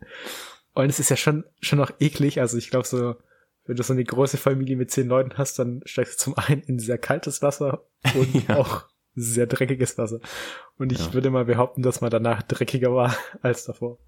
[0.73, 2.39] Und es ist ja schon, schon noch eklig.
[2.39, 3.15] Also ich glaube so,
[3.65, 6.61] wenn du so eine große Familie mit zehn Leuten hast, dann steigst du zum einen
[6.63, 8.57] in sehr kaltes Wasser und Ja.
[8.57, 10.19] auch sehr dreckiges Wasser.
[10.77, 11.13] Und ich Ja.
[11.13, 13.99] würde mal behaupten, dass man danach dreckiger war als davor.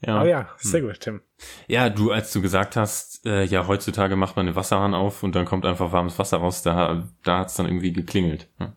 [0.00, 0.18] Ja.
[0.20, 1.22] Aber ja, sehr gut, Tim.
[1.66, 5.34] Ja, du, als du gesagt hast, äh, ja, heutzutage macht man den Wasserhahn auf und
[5.34, 8.48] dann kommt einfach warmes Wasser raus, da, da hat's dann irgendwie geklingelt.
[8.60, 8.76] ne?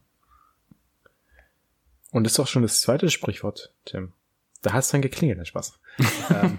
[2.12, 4.14] Und das ist auch schon das zweite Sprichwort, Tim.
[4.62, 5.80] Da hat es dann geklingelt, der Spaß.
[6.30, 6.58] ähm,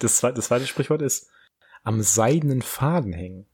[0.00, 1.28] das, zweite, das zweite Sprichwort ist
[1.82, 3.46] am seidenen Faden hängen.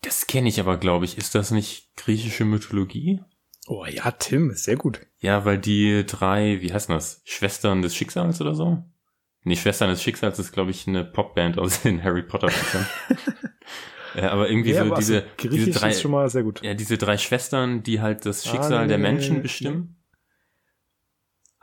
[0.00, 1.18] Das kenne ich aber, glaube ich.
[1.18, 3.20] Ist das nicht griechische Mythologie?
[3.66, 5.00] Oh ja, Tim, sehr gut.
[5.18, 7.22] Ja, weil die drei, wie heißt das?
[7.24, 8.84] Schwestern des Schicksals oder so?
[9.42, 12.86] Nee, Schwestern des Schicksals ist, glaube ich, eine Popband aus den Harry Potter Büchern.
[14.14, 16.62] ja, aber irgendwie Ja, so aber diese, also, diese drei, ist schon mal sehr gut.
[16.62, 19.93] ja, diese drei Schwestern, die halt das Ah, Schicksal nee, der Menschen nee, bestimmen.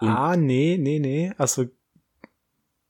[0.01, 1.31] Und- ah, nee, nee, nee.
[1.37, 1.65] Also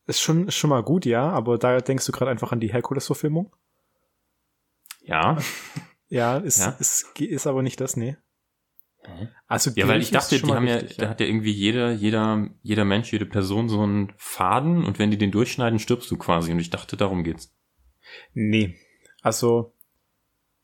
[0.07, 2.71] ist schon, ist schon mal gut, ja, aber da denkst du gerade einfach an die
[2.73, 3.53] Herkules-Verfilmung.
[5.03, 5.37] Ja.
[6.13, 6.71] Ja, ist, Ja.
[6.77, 8.17] Ist, ist aber nicht das, nee.
[9.47, 11.91] Also Ja, weil ich ist dachte, die haben ja, richtig, da hat ja irgendwie jeder,
[11.93, 16.17] jeder, jeder Mensch, jede Person so einen Faden und wenn die den durchschneiden, stirbst du
[16.17, 16.51] quasi.
[16.51, 17.55] Und ich dachte, darum geht's.
[18.33, 18.75] Nee.
[19.21, 19.73] Also,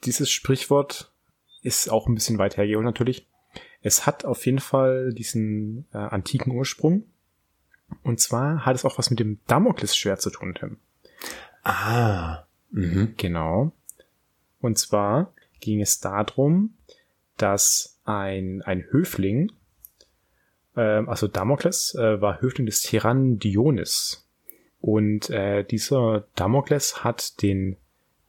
[0.03, 1.13] dieses Sprichwort
[1.61, 3.25] ist auch ein bisschen weit hergeholt natürlich.
[3.81, 7.03] Es hat auf jeden Fall diesen äh, antiken Ursprung.
[8.03, 10.77] Und zwar hat es auch was mit dem Damoklesschwert zu tun, Tim.
[11.63, 12.43] Ah.
[12.71, 13.13] Mhm.
[13.17, 13.71] Genau.
[14.59, 16.75] Und zwar ging es darum,
[17.37, 19.51] dass ein, ein Höfling,
[20.75, 24.27] ähm, also Damokles, äh, war Höfling des Tyrannen Dionys.
[24.81, 27.77] Und äh, dieser Damokles hat den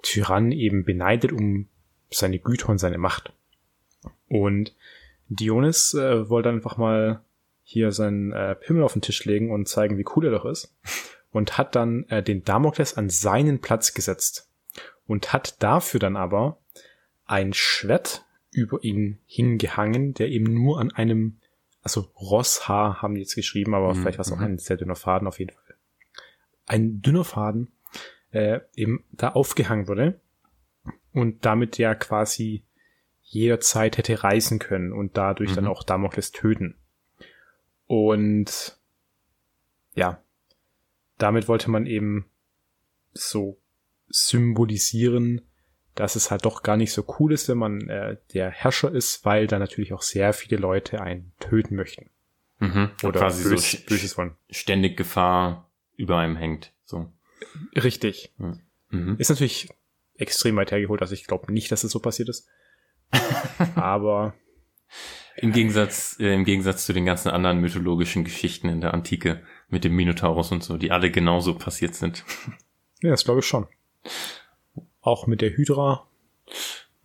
[0.02, 1.68] Tyrannen eben beneidet um
[2.10, 3.32] seine Güter und seine Macht.
[4.28, 4.74] Und
[5.28, 7.22] Dionys äh, wollte einfach mal
[7.62, 10.74] hier seinen äh, Pimmel auf den Tisch legen und zeigen, wie cool er doch ist.
[11.30, 14.48] Und hat dann äh, den Damokles an seinen Platz gesetzt.
[15.06, 16.58] Und hat dafür dann aber
[17.26, 21.38] ein Schwert über ihn hingehangen, der eben nur an einem,
[21.82, 24.44] also Rosshaar haben die jetzt geschrieben, aber Mhm, vielleicht war es auch mhm.
[24.44, 25.74] ein sehr dünner Faden auf jeden Fall.
[26.66, 27.70] Ein dünner Faden,
[28.30, 30.20] äh, eben da aufgehangen wurde.
[31.12, 32.62] und damit ja quasi
[33.30, 35.54] jederzeit hätte reisen können und dadurch Mhm.
[35.56, 36.76] dann auch Damokles töten.
[37.86, 38.78] Und
[39.94, 40.22] ja,
[41.18, 42.26] damit wollte man eben
[43.12, 43.58] so
[44.08, 45.42] symbolisieren,
[45.94, 49.24] dass es halt doch gar nicht so cool ist, wenn man äh, der Herrscher ist,
[49.24, 52.10] weil da natürlich auch sehr viele Leute einen töten möchten
[52.60, 52.90] Mhm.
[53.02, 54.36] oder quasi bös, so Böses wollen.
[54.50, 56.72] ständig Gefahr über einem hängt.
[56.84, 57.12] So.
[57.74, 58.32] Richtig.
[58.90, 59.16] Mhm.
[59.18, 59.68] Ist natürlich
[60.14, 62.48] extrem weit hergeholt, also ich glaube nicht, dass es so passiert ist.
[63.74, 64.34] Aber
[65.36, 69.84] Im Gegensatz, äh, im Gegensatz zu den ganzen anderen mythologischen Geschichten in der Antike mit
[69.84, 72.24] dem Minotaurus und so, die alle genauso passiert sind.
[73.02, 73.66] ja, das glaube ich schon.
[75.00, 76.06] Auch mit der Hydra,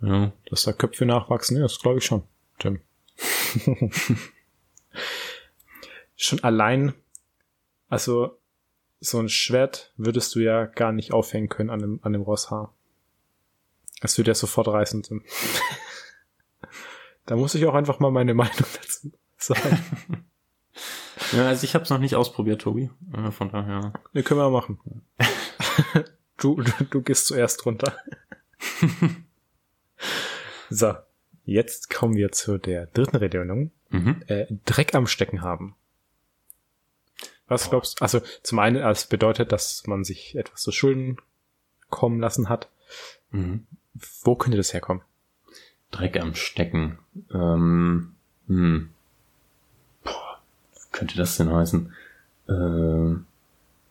[0.01, 0.31] Ja.
[0.49, 2.23] dass da Köpfe nachwachsen, ja, das glaube ich schon.
[2.59, 2.81] Tim.
[6.15, 6.93] schon allein,
[7.89, 8.37] also
[8.99, 12.73] so ein Schwert würdest du ja gar nicht aufhängen können an dem, an dem Rosshaar.
[14.01, 15.03] Das würde ja sofort reißen.
[15.03, 15.23] Tim.
[17.25, 20.25] da muss ich auch einfach mal meine Meinung dazu sagen.
[21.31, 22.89] ja, also ich habe es noch nicht ausprobiert, Tobi.
[23.13, 23.93] Äh, Von daher.
[24.13, 24.79] Ne, können wir mal machen.
[26.37, 27.97] du, du, du gehst zuerst runter.
[30.69, 30.93] so,
[31.45, 33.71] jetzt kommen wir zu der dritten Redewendung.
[33.89, 34.23] Mhm.
[34.27, 35.75] Äh, Dreck am Stecken haben.
[37.47, 38.03] Was glaubst du?
[38.03, 41.17] Also zum einen, es bedeutet, dass man sich etwas zu Schulden
[41.89, 42.69] kommen lassen hat.
[43.31, 43.67] Mhm.
[44.23, 45.03] Wo könnte das herkommen?
[45.93, 46.97] Dreck am Stecken.
[47.33, 48.13] Ähm,
[48.47, 48.89] hm.
[50.03, 50.41] Boah,
[50.91, 51.93] könnte das denn heißen?
[52.49, 53.25] Ähm,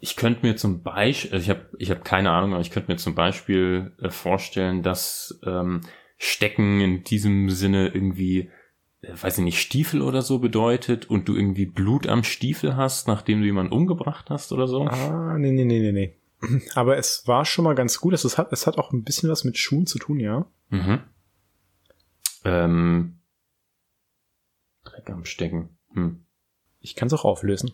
[0.00, 2.90] ich könnte mir zum Beispiel, also ich habe ich hab keine Ahnung, aber ich könnte
[2.90, 5.82] mir zum Beispiel äh, vorstellen, dass ähm,
[6.18, 8.50] Stecken in diesem Sinne irgendwie,
[9.02, 13.06] äh, weiß ich nicht, Stiefel oder so bedeutet und du irgendwie Blut am Stiefel hast,
[13.06, 14.86] nachdem du jemanden umgebracht hast oder so.
[14.86, 16.60] Ah, nee, nee, nee, nee, nee.
[16.74, 18.12] Aber es war schon mal ganz gut.
[18.12, 20.46] Es hat, es hat auch ein bisschen was mit Schuhen zu tun, ja.
[20.70, 20.98] Mhm.
[22.44, 23.18] Ähm,
[24.84, 25.76] Dreck am Stecken.
[25.92, 26.24] Hm.
[26.80, 27.72] Ich kann es auch auflösen.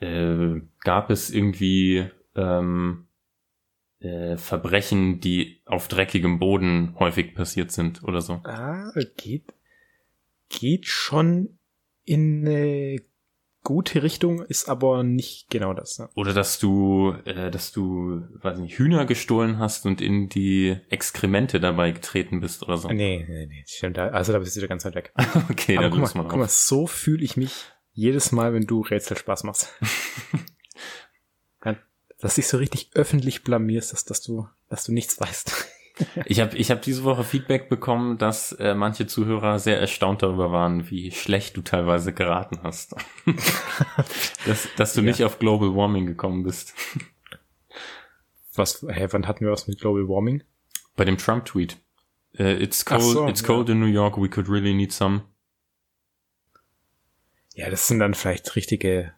[0.00, 3.06] äh, gab es irgendwie ähm,
[4.00, 8.40] äh, Verbrechen, die auf dreckigem Boden häufig passiert sind oder so.
[8.44, 9.44] Ah, geht,
[10.48, 11.58] geht schon
[12.04, 12.96] in eine
[13.70, 16.00] gute Richtung, ist aber nicht genau das.
[16.00, 16.08] Ne?
[16.16, 21.60] Oder dass du, äh, dass du, weiß nicht, Hühner gestohlen hast und in die Exkremente
[21.60, 22.88] dabei getreten bist oder so.
[22.88, 23.98] Nee, nee, nee, stimmt.
[23.98, 25.12] Also da bist du wieder ganz weit weg.
[25.50, 28.66] Okay, aber dann guck mal, man guck mal, so fühle ich mich jedes Mal, wenn
[28.66, 29.72] du Rätsel Spaß machst.
[32.20, 35.68] Dass dich so richtig öffentlich blamierst, dass, dass du, dass du nichts weißt.
[36.24, 40.50] Ich habe ich hab diese Woche Feedback bekommen, dass äh, manche Zuhörer sehr erstaunt darüber
[40.52, 42.94] waren, wie schlecht du teilweise geraten hast.
[44.46, 45.06] dass, dass du Ja.
[45.06, 46.74] nicht auf Global Warming gekommen bist.
[48.54, 50.42] Was, hä, wann hatten wir was mit Global Warming?
[50.96, 51.76] Bei dem Trump-Tweet.
[52.38, 53.46] Äh, it's cold, so, it's ja.
[53.46, 55.22] cold in New York, we could really need some.
[57.54, 59.12] Ja, das sind dann vielleicht richtige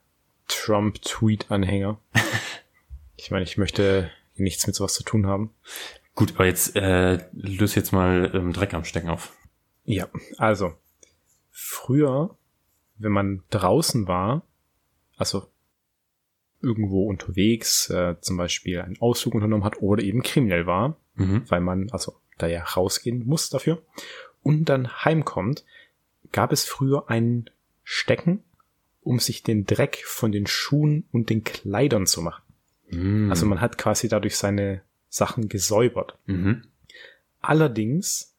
[0.48, 1.98] Trump-Tweet-Anhänger.
[3.16, 5.50] ich meine, ich möchte nichts mit sowas zu tun haben.
[6.14, 9.34] Gut, aber jetzt äh, löse jetzt mal ähm, Dreck am Stecken auf.
[9.84, 10.74] Ja, also
[11.50, 12.36] früher,
[12.98, 14.42] wenn man draußen war,
[15.16, 15.46] also
[16.60, 21.44] irgendwo unterwegs, äh, zum Beispiel einen Ausflug unternommen hat oder eben kriminell war, Mhm.
[21.48, 23.82] weil man also da ja rausgehen muss dafür
[24.42, 25.64] und dann heimkommt,
[26.32, 27.50] gab es früher ein
[27.84, 28.42] Stecken,
[29.02, 32.42] um sich den Dreck von den Schuhen und den Kleidern zu machen.
[32.88, 33.28] Mhm.
[33.30, 36.16] Also man hat quasi dadurch seine Sachen gesäubert.
[36.24, 36.64] Mhm.
[37.42, 38.34] Allerdings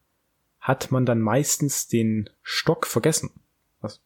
[0.59, 3.29] hat man dann meistens den Stock vergessen.
[3.79, 3.99] Also,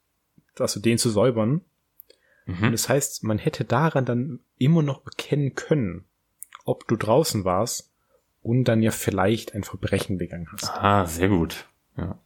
[0.60, 1.62] also den zu säubern.
[2.45, 2.71] Und Mhm.
[2.73, 6.06] das heißt, man hätte daran dann immer noch erkennen können,
[6.65, 7.91] ob du draußen warst
[8.41, 10.69] und dann ja vielleicht ein Verbrechen begangen hast.
[10.71, 11.67] Ah, sehr gut.
[11.95, 12.17] Ja.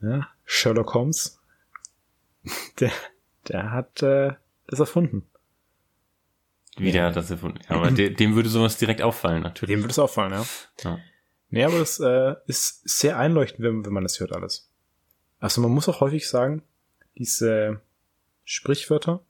[0.00, 1.40] Ja, Sherlock Holmes,
[2.80, 2.90] der,
[3.48, 4.32] der hat äh,
[4.66, 5.24] das erfunden.
[6.76, 7.58] Wie der hat das erfunden.
[7.68, 9.74] Ja, aber de dem würde sowas direkt auffallen, natürlich.
[9.74, 10.46] Dem würde es auffallen, ja.
[10.84, 10.98] Ja.
[11.48, 14.68] Nee, aber das äh, ist sehr einleuchtend, wenn, wenn man das hört alles.
[15.38, 16.62] Also man muss auch häufig sagen,
[17.16, 17.80] diese
[18.44, 19.22] Sprichwörter,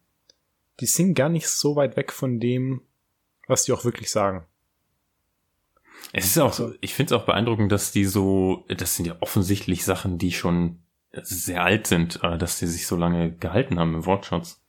[0.80, 2.82] die sind gar nicht so weit weg von dem,
[3.46, 4.44] was die auch wirklich sagen.
[6.12, 9.16] Es ist auch, Also- ich finde es auch beeindruckend, dass die so, das sind ja
[9.20, 10.80] offensichtlich Sachen, die schon
[11.12, 14.60] sehr alt sind, äh, dass die sich so lange gehalten haben im Wortschatz.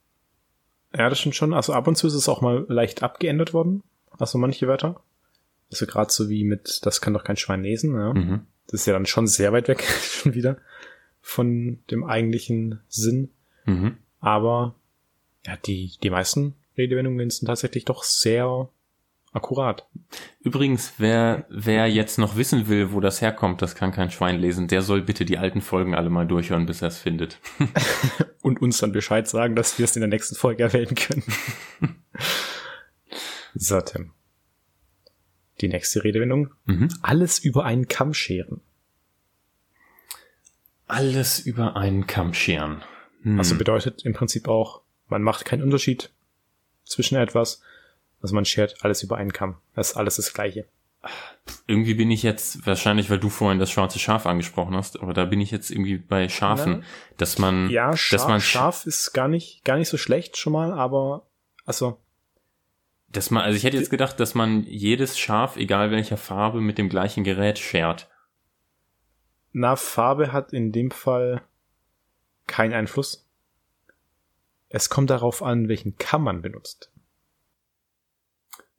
[0.96, 1.54] Ja, das stimmt schon.
[1.54, 3.84] Also ab und zu ist es auch mal leicht abgeändert worden.
[4.18, 5.02] Also manche Wörter.
[5.72, 7.96] Also gerade so wie mit, das kann doch kein Schwein lesen.
[7.96, 8.14] Ja.
[8.14, 8.48] Mhm.
[8.68, 10.58] Das ist ja dann schon sehr weit weg schon wieder
[11.22, 13.32] von dem eigentlichen Sinn.
[13.66, 13.98] Mhm.
[14.20, 14.76] Aber
[15.46, 18.70] ja, die, die meisten Redewendungen sind tatsächlich doch sehr
[19.38, 19.88] akkurat.
[20.42, 24.68] Übrigens, wer, wer jetzt noch wissen will, wo das herkommt, das kann kein Schwein lesen,
[24.68, 27.40] der soll bitte die alten Folgen alle mal durchhören, bis er es findet.
[28.42, 31.24] Und uns dann Bescheid sagen, dass wir es in der nächsten Folge erwähnen können.
[33.56, 34.12] so, Tim.
[35.62, 36.54] Die nächste Redewendung.
[36.66, 36.90] Mhm.
[37.02, 38.62] Alles über einen Kamm scheren.
[40.88, 42.84] Alles über einen Kamm scheren.
[43.24, 43.38] Hm.
[43.38, 46.12] Also bedeutet im Prinzip auch, man macht keinen Unterschied
[46.86, 47.62] zwischen etwas.
[48.22, 49.58] Also man schert alles über einen Kamm.
[49.76, 50.68] Das ist alles das Gleiche.
[51.68, 55.26] irgendwie bin ich jetzt, wahrscheinlich, weil du vorhin das schwarze Schaf angesprochen hast, aber da
[55.26, 56.86] bin ich jetzt irgendwie bei Schafen, Na,
[57.18, 60.54] dass man, Ja, dass scharf, man, scharf ist gar nicht, gar nicht so schlecht schon
[60.54, 61.28] mal, aber
[61.66, 62.00] also
[63.10, 66.78] dass man, also ich hätte jetzt gedacht, dass man jedes Schaf, egal welcher Farbe, mit
[66.78, 68.10] dem gleichen Gerät schert.
[69.54, 71.42] na, Farbe hat in dem Fall
[72.48, 73.26] keinen Einfluss.
[74.70, 76.92] Es kommt darauf an, welchen Kamm man benutzt.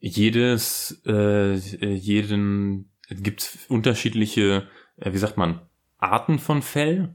[0.00, 5.60] Jedes, äh, jeden, gibt's unterschiedliche, äh, wie sagt man,
[5.98, 7.14] Arten von Fell?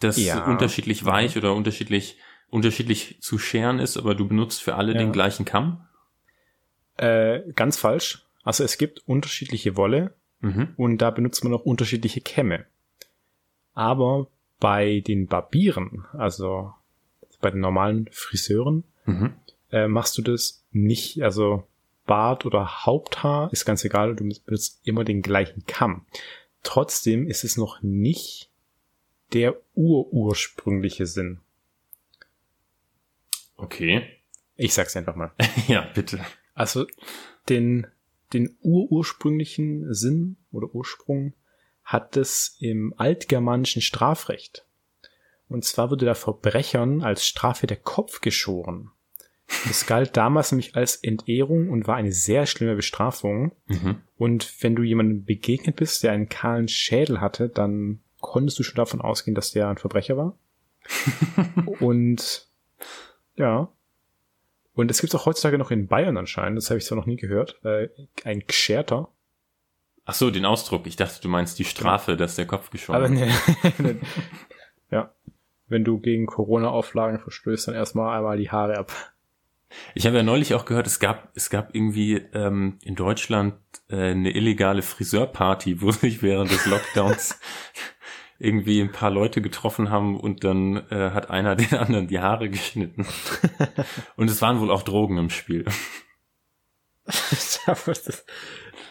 [0.00, 0.46] Das Ja.
[0.50, 4.98] unterschiedlich weich oder unterschiedlich, unterschiedlich zu scheren ist, aber du benutzt für alle Ja.
[4.98, 5.86] den gleichen Kamm?
[6.96, 8.26] Äh, ganz falsch.
[8.42, 10.74] Also es gibt unterschiedliche Wolle Mhm.
[10.76, 12.66] und da benutzt man auch unterschiedliche Kämme.
[13.74, 16.74] Aber bei den Barbieren, also
[17.40, 19.34] bei den normalen Friseuren, Mhm.
[19.72, 21.64] Äh, machst du das nicht, also
[22.06, 26.06] Bart oder Haupthaar ist ganz egal, du benutzt immer den gleichen Kamm.
[26.62, 28.50] Trotzdem ist es noch nicht
[29.32, 31.40] der urursprüngliche Sinn.
[33.56, 34.02] Okay.
[34.56, 35.32] Ich sag's einfach mal.
[35.68, 36.20] ja, bitte.
[36.54, 36.86] Also
[37.48, 37.86] den,
[38.32, 41.34] den urursprünglichen Sinn oder Ursprung
[41.84, 44.66] hat es im altgermanischen Strafrecht.
[45.48, 48.90] Und zwar wurde da Verbrechern als Strafe der Kopf geschoren.
[49.66, 53.52] Das galt damals nämlich als Entehrung und war eine sehr schlimme Bestrafung.
[53.66, 53.96] Mhm.
[54.16, 58.76] Und wenn du jemandem begegnet bist, der einen kahlen Schädel hatte, dann konntest du schon
[58.76, 60.38] davon ausgehen, dass der ein Verbrecher war.
[61.80, 62.48] und
[63.36, 63.68] ja.
[64.74, 67.16] Und es gibt auch heutzutage noch in Bayern anscheinend, das habe ich zwar noch nie
[67.16, 67.88] gehört, äh,
[68.24, 69.08] ein Gscherter.
[70.04, 70.86] Ach so, den Ausdruck.
[70.86, 73.78] Ich dachte, du meinst die Strafe, dass der Kopf geschoren Aber wird.
[73.78, 73.96] nee.
[74.90, 75.12] ja.
[75.68, 78.92] Wenn du gegen Corona-Auflagen verstößt, dann erstmal einmal die Haare ab.
[79.94, 83.54] Ich habe ja neulich auch gehört, es gab, es gab irgendwie ähm, in Deutschland
[83.88, 87.38] äh, eine illegale Friseurparty, wo sich während des Lockdowns
[88.38, 92.48] irgendwie ein paar Leute getroffen haben und dann äh, hat einer den anderen die Haare
[92.48, 93.06] geschnitten.
[94.16, 95.66] Und es waren wohl auch Drogen im Spiel.
[97.04, 98.24] das,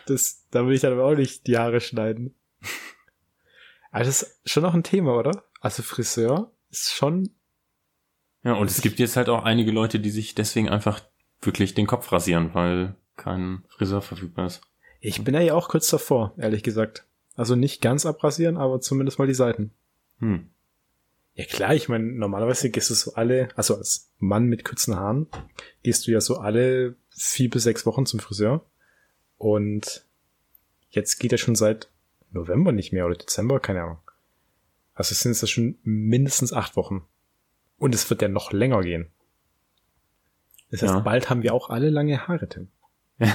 [0.05, 2.35] das, da will ich dann aber auch nicht die Haare schneiden.
[3.91, 5.43] Aber das ist schon noch ein Thema, oder?
[5.61, 7.35] Also Friseur ist schon,
[8.43, 11.01] Ja, und es gibt jetzt halt auch einige Leute, die sich deswegen einfach
[11.41, 14.61] wirklich den Kopf rasieren, weil kein Friseur verfügbar ist.
[15.01, 17.05] ich bin ja auch kurz davor, ehrlich gesagt.
[17.35, 19.71] Also nicht ganz abrasieren, aber zumindest mal die Seiten.
[20.19, 20.49] Hm.
[21.35, 25.27] Ja klar, ich meine, normalerweise gehst du so alle, also als Mann mit kurzen Haaren,
[25.83, 28.65] gehst du ja so alle vier bis sechs Wochen zum Friseur.
[29.37, 30.05] Und
[30.89, 31.89] jetzt geht er schon seit
[32.31, 33.99] November nicht mehr oder Dezember, keine Ahnung.
[34.93, 37.05] Also sind es ja schon mindestens acht Wochen.
[37.79, 39.09] Und es wird ja noch länger gehen.
[40.71, 40.99] Das heißt, Ja.
[40.99, 42.67] bald haben wir auch alle lange Haare, Tim.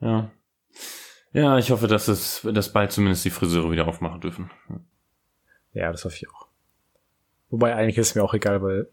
[0.00, 0.30] Ja.
[1.32, 4.50] Ja, ich hoffe, dass es, dass bald zumindest die Friseure wieder aufmachen dürfen.
[5.72, 6.48] Ja, das hoffe ich auch.
[7.48, 8.88] Wobei eigentlich ist es mir auch egal, weil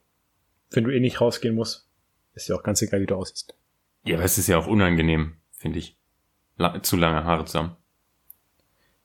[0.70, 1.90] wenn du eh nicht rausgehen musst,
[2.34, 3.56] ist ja auch ganz egal, wie du aussiehst.
[4.06, 5.98] Ja, aber es ist ja auch unangenehm, finde ich.
[6.58, 7.76] La zu lange Haare zusammen.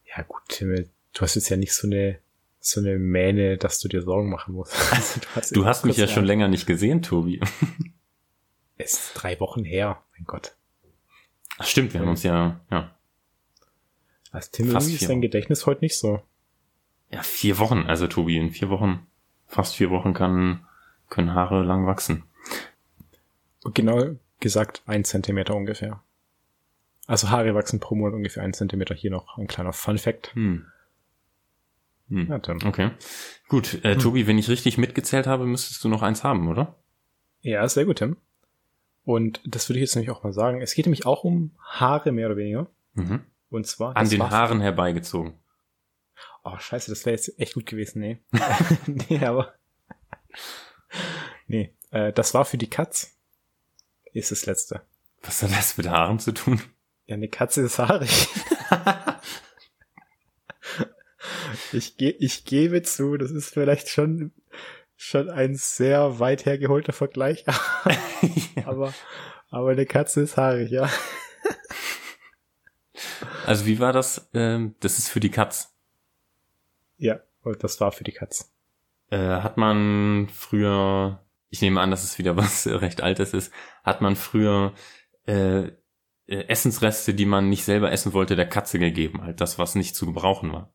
[0.05, 2.21] Ja gut, Tim, du hast jetzt ja nicht so eine
[2.67, 4.75] so eine Mähne, dass du dir Sorgen machen musst.
[4.93, 7.41] Also, hast Du hast mich ja schon länger nicht gesehen, Tobi.
[8.79, 10.55] Es ist drei Wochen her, mein Gott.
[11.57, 12.95] Ach, stimmt, wir haben uns ja, ja,
[14.33, 15.23] Also Tim, Fast irgendwie ist dein.
[15.23, 16.21] Gedächtnis heute nicht so.
[17.11, 17.85] ja, vier Wochen.
[17.87, 19.07] Also Tobi, in vier Wochen,
[19.47, 20.67] fast vier Wochen kann,
[21.09, 22.25] können Haare lang wachsen.
[23.73, 26.03] Genau gesagt ein Zentimeter ungefähr.
[27.07, 28.95] Also Haare wachsen pro Monat ungefähr ein Zentimeter.
[28.95, 30.35] Hier noch ein kleiner Fun Fact.
[30.35, 30.67] Hm.
[32.09, 32.29] Hm.
[32.29, 32.59] Ja, Tim.
[32.65, 32.91] Okay.
[33.49, 36.77] Gut, äh, Tobi, wenn ich richtig mitgezählt habe, müsstest du noch eins haben, oder?
[37.41, 38.17] Ja, sehr gut, Tim.
[39.05, 40.61] Und das würde ich jetzt nämlich auch mal sagen.
[40.61, 42.69] Es geht nämlich auch um Haare mehr oder weniger.
[42.95, 43.21] Mhm.
[43.51, 45.35] Und zwar An den Haaren herbeigezogen.
[46.43, 48.19] Oh, scheiße, das wäre jetzt echt gut gewesen, nee.
[49.09, 49.55] nee, aber.
[51.47, 53.17] Nee, äh, das war für die Katz.
[54.13, 54.83] Ist das letzte.
[55.23, 56.61] Was hat das mit Haaren zu tun?
[57.07, 58.29] Ja, eine Katze ist haarig.
[61.73, 64.33] ich, ge ich gebe zu, das ist vielleicht schon,
[64.97, 67.45] schon ein sehr weit hergeholter Vergleich.
[68.65, 68.93] aber,
[69.51, 70.91] Aber eine Katze ist haarig, ja.
[73.47, 74.29] Also wie war das?
[74.35, 75.73] Ähm, das ist für die Katz.
[76.97, 77.21] Ja,
[77.61, 78.53] das war für die Katz.
[79.11, 83.53] Äh, hat man früher, ich nehme an, dass es wieder was recht Altes ist,
[83.85, 84.75] hat man früher
[85.27, 85.73] äh, äh,
[86.27, 90.07] Essensreste, die man nicht selber essen wollte, der Katze gegeben, halt das, was nicht zu
[90.07, 90.73] gebrauchen war.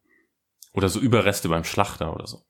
[0.73, 2.41] Oder so Überreste beim Schlachter oder so.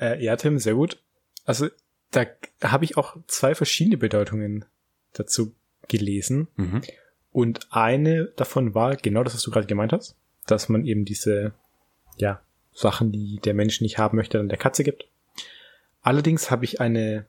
[0.00, 1.02] Äh, ja, Tim, sehr gut.
[1.44, 1.68] Also
[2.10, 2.26] da
[2.62, 4.64] habe ich auch zwei verschiedene Bedeutungen
[5.12, 5.54] dazu
[5.88, 6.48] gelesen.
[6.56, 6.82] Mhm.
[7.32, 10.16] Und eine davon war genau das, was du gerade gemeint hast,
[10.46, 11.52] dass man eben diese,
[12.16, 12.40] ja,
[12.74, 15.06] Sachen, die der Mensch nicht haben möchte, dann der Katze gibt.
[16.02, 17.26] Allerdings habe ich eine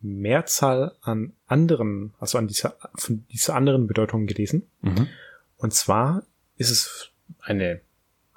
[0.00, 4.68] Mehrzahl an anderen, also an dieser, von dieser anderen Bedeutung gelesen.
[4.82, 5.08] Mhm.
[5.56, 6.22] Und zwar
[6.56, 7.10] ist es
[7.40, 7.80] eine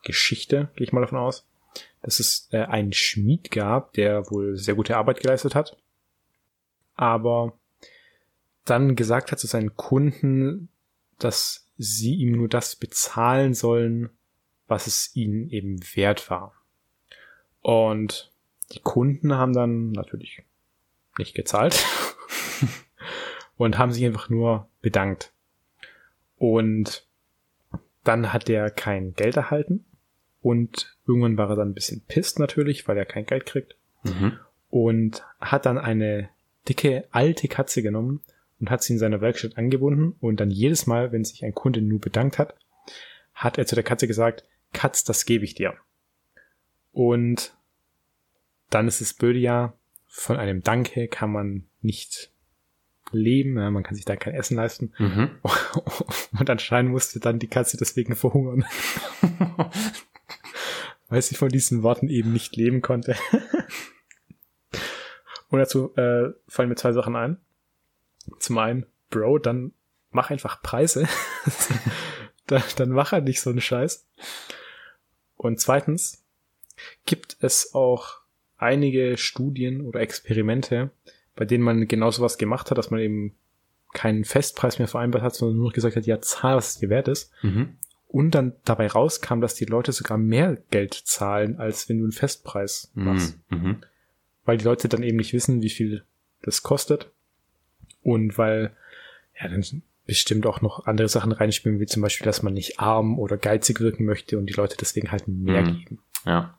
[0.03, 1.45] Geschichte, gehe ich mal davon aus,
[2.01, 5.77] dass es äh, einen Schmied gab, der wohl sehr gute Arbeit geleistet hat,
[6.95, 7.57] aber
[8.65, 10.69] dann gesagt hat zu seinen Kunden,
[11.17, 14.09] dass sie ihm nur das bezahlen sollen,
[14.67, 16.53] was es ihnen eben wert war.
[17.61, 18.31] Und
[18.71, 20.43] die Kunden haben dann natürlich
[21.17, 21.83] nicht gezahlt
[23.57, 25.33] und haben sich einfach nur bedankt.
[26.37, 27.07] Und
[28.03, 29.85] dann hat er kein Geld erhalten
[30.41, 34.39] und irgendwann war er dann ein bisschen pisst natürlich, weil er kein Geld kriegt Mhm.
[34.69, 36.29] und hat dann eine
[36.67, 38.21] dicke alte Katze genommen
[38.59, 41.81] und hat sie in seiner Werkstatt angebunden und dann jedes Mal, wenn sich ein Kunde
[41.81, 42.55] nur bedankt hat,
[43.33, 45.73] hat er zu der Katze gesagt, Katz, das gebe ich dir.
[46.91, 47.53] Und
[48.69, 49.73] dann ist es blöde ja,
[50.07, 52.31] von einem Danke kann man nicht
[53.11, 54.93] leben, ja, man kann sich da kein Essen leisten.
[54.99, 55.29] Mhm.
[56.39, 58.65] Und anscheinend musste dann die Katze deswegen verhungern,
[61.09, 63.15] weil sie von diesen Worten eben nicht leben konnte.
[65.49, 67.37] Und dazu äh, fallen mir zwei Sachen ein.
[68.39, 69.73] Zum einen, Bro, dann
[70.11, 71.07] mach einfach Preise.
[72.47, 74.07] dann, dann mach halt nicht so einen Scheiß.
[75.35, 76.23] Und zweitens
[77.05, 78.19] gibt es auch
[78.57, 80.91] einige Studien oder Experimente,
[81.35, 83.35] bei denen man genau sowas gemacht hat, dass man eben
[83.93, 87.07] keinen Festpreis mehr vereinbart hat, sondern nur gesagt hat, ja, zahl, was es dir wert
[87.07, 87.31] ist.
[87.41, 87.77] Mhm.
[88.09, 92.11] Und dann dabei rauskam, dass die Leute sogar mehr Geld zahlen, als wenn du einen
[92.11, 93.37] Festpreis machst.
[93.49, 93.57] Mhm.
[93.57, 93.77] Mhm.
[94.45, 96.03] Weil die Leute dann eben nicht wissen, wie viel
[96.41, 97.11] das kostet.
[98.01, 98.75] Und weil,
[99.39, 99.63] ja, dann
[100.07, 103.79] bestimmt auch noch andere Sachen reinspielen, wie zum Beispiel, dass man nicht arm oder geizig
[103.79, 105.77] wirken möchte und die Leute deswegen halt mehr Mhm.
[105.77, 105.99] geben.
[106.25, 106.57] Ja.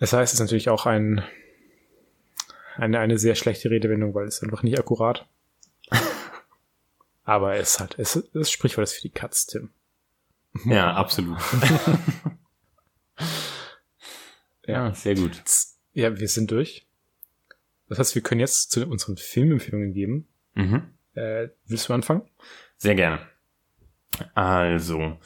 [0.00, 1.22] Das heißt, es ist natürlich auch ein,
[2.74, 5.24] eine, eine sehr schlechte Redewendung, weil es einfach nicht akkurat.
[7.24, 9.70] Aber es halt, es ist das Sprichwort ist für die Katz, Tim.
[10.64, 11.38] Ja, absolut.
[14.66, 15.42] ja, sehr gut.
[15.92, 16.86] Ja, wir sind durch.
[17.88, 20.28] Das heißt, wir können jetzt zu unseren Filmempfehlungen geben.
[20.54, 20.90] Mhm.
[21.14, 22.22] Äh, willst du anfangen?
[22.76, 23.20] Sehr gerne.
[24.34, 25.18] Also,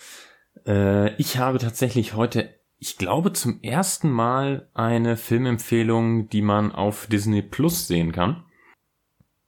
[0.66, 7.06] äh, ich habe tatsächlich heute, ich glaube, zum ersten Mal eine Filmempfehlung, die man auf
[7.06, 8.44] Disney Plus sehen kann.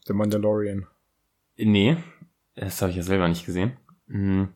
[0.07, 0.87] The Mandalorian.
[1.57, 1.97] Nee,
[2.55, 3.77] das habe ich ja selber nicht gesehen.
[4.09, 4.49] Hm.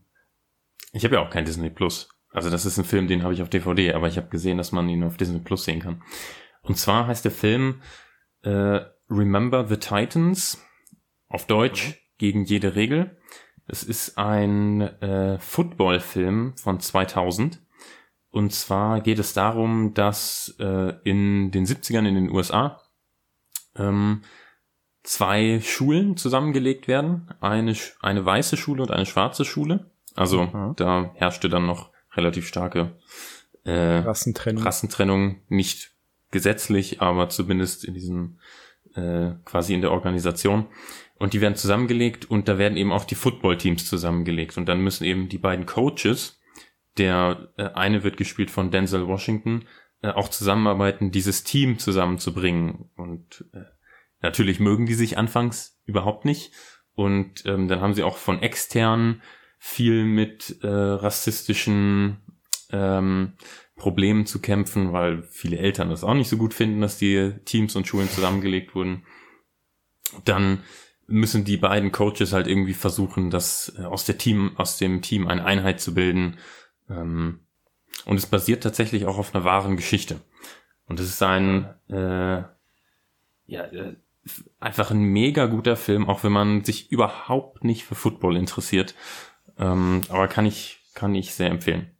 [0.97, 2.09] Ich habe ja auch kein Disney Plus.
[2.30, 4.72] Also das ist ein Film, den habe ich auf DVD, aber ich habe gesehen, dass
[4.72, 6.03] man ihn auf Disney Plus sehen kann.
[6.62, 7.82] Und zwar heißt der Film
[8.42, 8.80] äh,
[9.11, 10.64] Remember the Titans,
[11.28, 13.18] auf Deutsch gegen jede Regel.
[13.66, 17.61] Es ist ein äh, Football-Film von 2000.
[18.30, 22.80] Und zwar geht es darum, dass äh, in den 70ern in den USA
[23.76, 24.22] ähm,
[25.03, 27.28] zwei Schulen zusammengelegt werden.
[27.40, 29.90] Eine, eine weiße Schule und eine schwarze Schule.
[30.16, 30.74] Also Mhm.
[30.76, 32.98] da herrschte dann noch relativ starke
[33.64, 34.62] äh, Rassentrennung.
[34.62, 35.92] Rassentrennung, nicht
[36.30, 38.38] gesetzlich, aber zumindest in diesem
[38.94, 40.66] äh, quasi in der Organisation.
[41.18, 44.56] Und die werden zusammengelegt und da werden eben auch die Football-Teams zusammengelegt.
[44.58, 46.40] Und dann müssen eben die beiden Coaches,
[46.98, 49.64] der äh, eine wird gespielt von Denzel Washington,
[50.02, 52.90] äh, auch zusammenarbeiten, dieses Team zusammenzubringen.
[52.96, 53.64] Und äh,
[54.20, 56.52] natürlich mögen die sich anfangs überhaupt nicht.
[56.94, 59.22] Und ähm, dann haben sie auch von externen
[59.66, 62.18] viel mit äh, rassistischen
[62.70, 63.32] ähm,
[63.74, 67.74] Problemen zu kämpfen, weil viele Eltern das auch nicht so gut finden, dass die Teams
[67.74, 69.02] und Schulen zusammengelegt wurden.
[70.24, 70.62] Dann
[71.08, 75.26] müssen die beiden Coaches halt irgendwie versuchen, das äh, aus der Team, aus dem Team
[75.26, 76.38] eine Einheit zu bilden.
[76.88, 77.40] Ähm,
[78.04, 80.20] und es basiert tatsächlich auch auf einer wahren Geschichte.
[80.86, 82.44] Und es ist ein äh,
[83.46, 83.96] ja äh,
[84.60, 88.94] einfach ein mega guter Film, auch wenn man sich überhaupt nicht für Football interessiert.
[89.59, 91.90] Ähm, aber kann ich kann ich sehr empfehlen.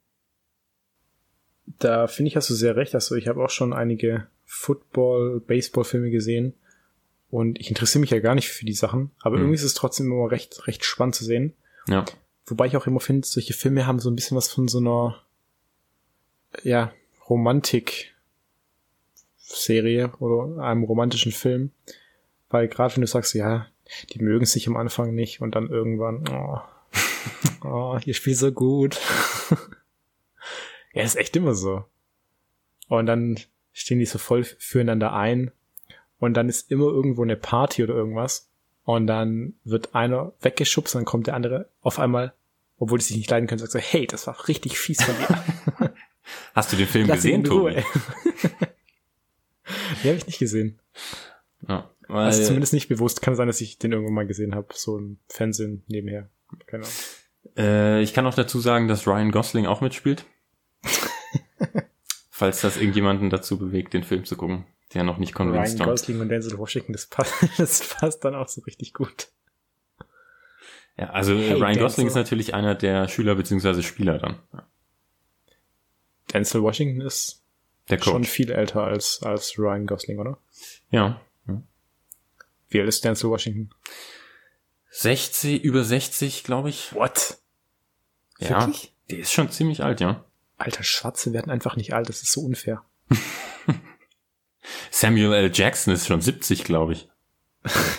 [1.79, 2.95] Da finde ich, hast du sehr recht.
[2.95, 6.53] Also ich habe auch schon einige Football, Baseball-Filme gesehen.
[7.29, 9.41] Und ich interessiere mich ja gar nicht für die Sachen, aber Mhm.
[9.43, 11.53] irgendwie ist es trotzdem immer recht, recht spannend zu sehen.
[11.87, 12.05] Ja.
[12.45, 15.21] Wobei ich auch immer finde, solche Filme haben so ein bisschen was von so einer,
[16.63, 16.93] ja,
[17.29, 21.71] Romantik-Serie oder einem romantischen Film.
[22.49, 23.67] Weil gerade wenn du sagst, ja,
[24.11, 26.59] die mögen sich am Anfang nicht und dann irgendwann, oh,
[27.63, 28.99] oh ihr spielt so gut.
[30.93, 31.85] ja, ist echt immer so.
[32.87, 33.39] Und dann
[33.73, 35.51] stehen die so voll füreinander ein
[36.19, 38.49] und dann ist immer irgendwo eine Party oder irgendwas
[38.83, 42.33] und dann wird einer weggeschubst und dann kommt der andere auf einmal,
[42.79, 45.93] obwohl die sich nicht leiden können, sagt so, hey, das war richtig fies von dir.
[46.55, 47.75] Hast du den Film Lass gesehen, Ruhe.
[47.75, 47.83] Tobi?
[50.03, 50.79] Die habe ich nicht gesehen.
[51.67, 51.89] Ja.
[52.07, 53.21] Also zumindest nicht bewusst.
[53.21, 56.29] Kann sein, dass ich den irgendwann mal gesehen habe, so im Fernsehen nebenher.
[56.65, 56.95] Keine Ahnung.
[57.57, 60.25] äh, ich kann auch dazu sagen, dass Ryan Gosling auch mitspielt.
[62.29, 65.87] Falls das irgendjemanden dazu bewegt, den Film zu gucken, der noch nicht Ryan convinced war.
[65.87, 69.29] Gosling und Denzel Washington, das passt, das passt dann auch so richtig gut.
[70.97, 71.81] Ja, also Hey, Ryan Denzel.
[71.81, 74.39] Gosling ist natürlich einer der Schüler beziehungsweise Spieler dann.
[76.33, 77.43] Denzel Washington ist
[77.89, 80.37] Der schon viel älter als, als Ryan Gosling, oder?
[80.91, 81.21] Ja.
[81.47, 81.61] ja.
[82.69, 83.69] Wie alt ist Denzel Washington?
[84.99, 86.93] 60, über 60, glaube ich.
[86.93, 87.37] What?
[88.39, 88.61] Ja.
[88.61, 88.93] Wirklich?
[89.09, 90.25] Der ist schon ziemlich alt, ja.
[90.57, 92.83] Alter, Schwarze werden einfach nicht alt, das ist so unfair.
[94.91, 95.51] Samuel L.
[95.53, 97.07] Jackson ist schon 70, glaube ich.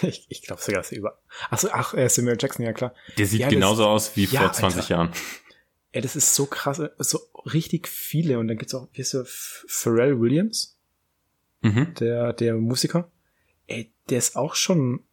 [0.03, 1.19] ich ich glaube sogar, dass er über.
[1.51, 2.95] Achso, ach, äh, Samuel Jackson, ja klar.
[3.17, 4.91] Der sieht Ja, das- genauso aus wie Ja, vor 20 Alter.
[4.95, 5.13] Jahren.
[5.93, 8.39] Ey, das ist so krass, so richtig viele.
[8.39, 10.77] Und dann gibt's auch, wie ist der, Pharrell Williams,
[11.61, 11.95] Mhm.
[11.95, 13.11] der, der Musiker.
[13.67, 15.05] Ey, der ist auch schon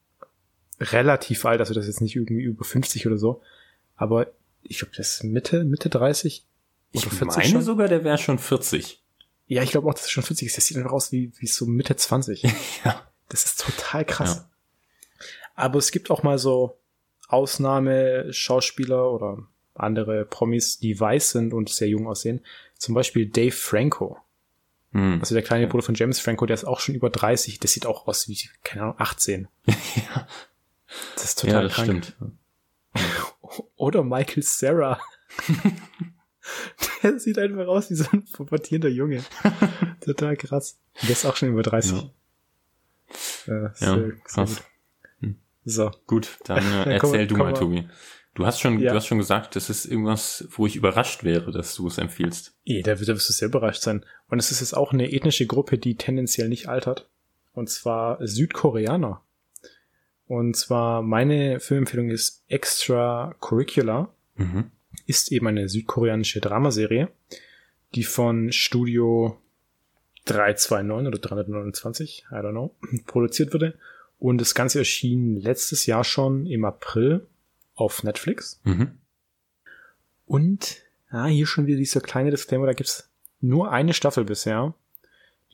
[0.79, 3.41] relativ alt, also das ist jetzt nicht irgendwie über 50 oder so.
[3.95, 4.27] Aber
[4.63, 6.45] ich glaube, der ist Mitte, Mitte 30.
[6.91, 7.61] Ich Oder 40 meine schon?
[7.61, 9.01] sogar, der wäre schon 40.
[9.47, 10.57] Ja, ich glaube auch, dass er schon 40 ist.
[10.57, 12.43] Der sieht einfach aus wie, wie so Mitte 20.
[12.85, 13.01] Ja.
[13.27, 14.45] Das ist total krass.
[15.55, 16.77] Aber es gibt auch mal so
[17.27, 22.41] Ausnahme-Schauspieler oder andere Promis, die weiß sind und sehr jung aussehen.
[22.77, 24.19] Zum Beispiel Dave Franco.
[24.91, 25.19] Hm.
[25.19, 27.59] Also der kleine Bruder von James Franco, der ist auch schon über 30.
[27.59, 29.47] Der sieht auch aus wie, keine Ahnung, 18.
[29.67, 30.27] ja.
[31.15, 31.87] Das ist ja, total das krank.
[32.05, 32.15] stimmt.
[33.75, 34.99] Oder Michael Sarah.
[37.03, 39.23] der sieht einfach aus wie so ein pubertierender Junge.
[40.01, 40.77] total krass.
[41.03, 41.93] Der ist auch schon über 30.
[43.47, 44.55] Ja, Ja, sehr, sehr krass.
[44.55, 44.63] gut.
[45.21, 45.35] Hm.
[45.65, 45.91] So.
[46.07, 47.53] Gut, dann äh, Ja, erzähl du mal.
[47.53, 47.87] Tobi.
[48.33, 48.91] Du hast schon, Ja.
[48.91, 52.53] du hast schon gesagt, das ist irgendwas, wo ich überrascht wäre, dass du es empfiehlst.
[52.65, 54.05] Eh, da wirst du sehr überrascht sein.
[54.27, 57.07] Und es ist jetzt auch eine ethnische Gruppe, die tendenziell nicht altert.
[57.53, 59.21] Und zwar Südkoreaner.
[60.27, 64.13] Und zwar meine Filmempfehlung ist Extracurricular.
[64.35, 64.71] Mhm.
[65.05, 67.09] Ist eben eine südkoreanische Dramaserie,
[67.93, 69.37] die von Studio
[70.25, 73.77] 329 oder 329, I don't know, produziert wurde.
[74.17, 77.27] Und das Ganze erschien letztes Jahr schon im April
[77.75, 78.59] auf Netflix.
[78.63, 78.97] Mhm.
[80.25, 80.77] Und
[81.09, 83.09] ah, hier schon wieder dieser kleine Disclaimer, da gibt's
[83.41, 84.73] nur eine Staffel bisher.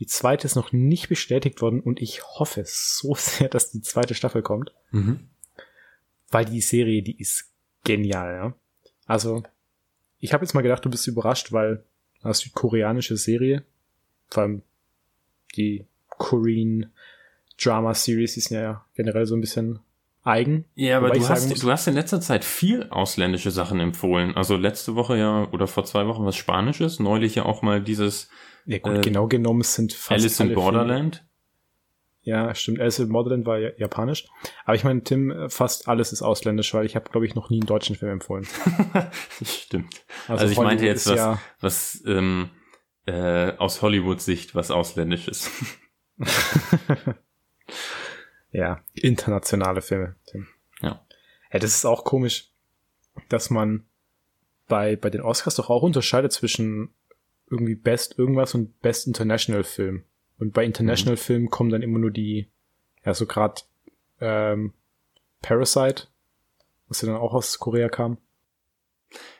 [0.02, 4.16] Die zweite ist noch nicht bestätigt worden und ich hoffe so sehr, dass die zweite
[4.16, 5.30] Staffel kommt, Mhm.
[6.30, 7.50] weil die Serie, die ist
[7.86, 8.54] genial, ja.
[9.06, 9.44] Also,
[10.20, 11.84] ich habe jetzt mal gedacht, du bist überrascht, weil
[12.24, 13.64] eine südkoreanische Serie,
[14.30, 14.62] vor allem
[15.56, 16.92] die Korean
[17.62, 19.80] Drama Series, die sind ja generell so ein bisschen
[20.24, 20.66] eigen.
[20.76, 24.36] Ja, aber du ich hast, muss- du hast in letzter Zeit viel ausländische Sachen empfohlen.
[24.36, 28.30] Also letzte Woche ja oder vor zwei Wochen was Spanisches, neulich ja auch mal dieses
[28.66, 31.26] Ja gut, Äh, genau genommen sind fast Alice in alle Filme- Borderland.
[32.24, 32.80] Ja, stimmt.
[32.80, 34.28] Alice in Borderland war ja japanisch.
[34.66, 37.50] Aber ich meine, Tim, äh, fast alles ist ausländisch, weil ich habe, glaube ich, noch
[37.50, 38.46] nie einen deutschen Film empfohlen.
[39.44, 40.06] Stimmt.
[40.28, 42.52] Also, ich Hollywood meinte jetzt ist was, Ja, was ähm,
[43.08, 45.50] äh, aus Hollywood-Sicht was Ausländisches.
[48.52, 50.16] ja, internationale Filme.
[50.82, 51.06] Ja.
[51.52, 52.50] Ja, das ist auch komisch,
[53.30, 53.86] dass man
[54.68, 56.94] bei, bei den Oscars doch auch unterscheidet zwischen
[57.50, 60.06] irgendwie Best irgendwas und Best International Film.
[60.40, 62.50] Und bei International Film kommen dann immer nur die,
[63.06, 63.68] ja, so grad
[64.22, 64.74] ähm,
[65.42, 66.08] Parasite,
[66.88, 68.18] was ja dann auch aus Korea kam.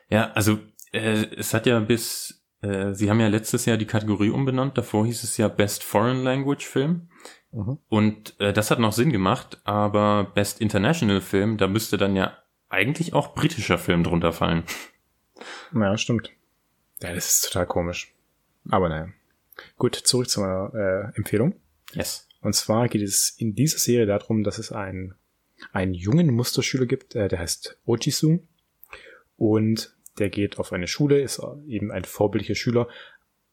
[0.10, 0.60] Ja, also
[0.92, 5.06] äh, es hat ja bis, äh, sie haben ja letztes Jahr die Kategorie umbenannt, davor
[5.06, 7.10] hieß es ja Best Foreign Language Film.
[7.52, 7.78] Mhm.
[7.90, 12.38] Und äh, das hat noch Sinn gemacht, aber Best International Film, da müsste dann ja
[12.70, 14.64] eigentlich auch britischer Film drunter fallen.
[15.74, 16.32] Ja, stimmt.
[17.02, 18.14] Ja, das ist total komisch.
[18.70, 19.10] Aber naja.
[19.78, 21.56] Gut, zurück zu meiner äh, Empfehlung.
[21.94, 22.28] Yes.
[22.42, 25.16] Und zwar geht es in dieser Serie darum, dass es einen,
[25.74, 28.40] einen jungen Musterschüler gibt, äh, der heißt Ojisu.
[29.38, 32.88] Und der geht auf eine Schule, ist eben ein vorbildlicher Schüler.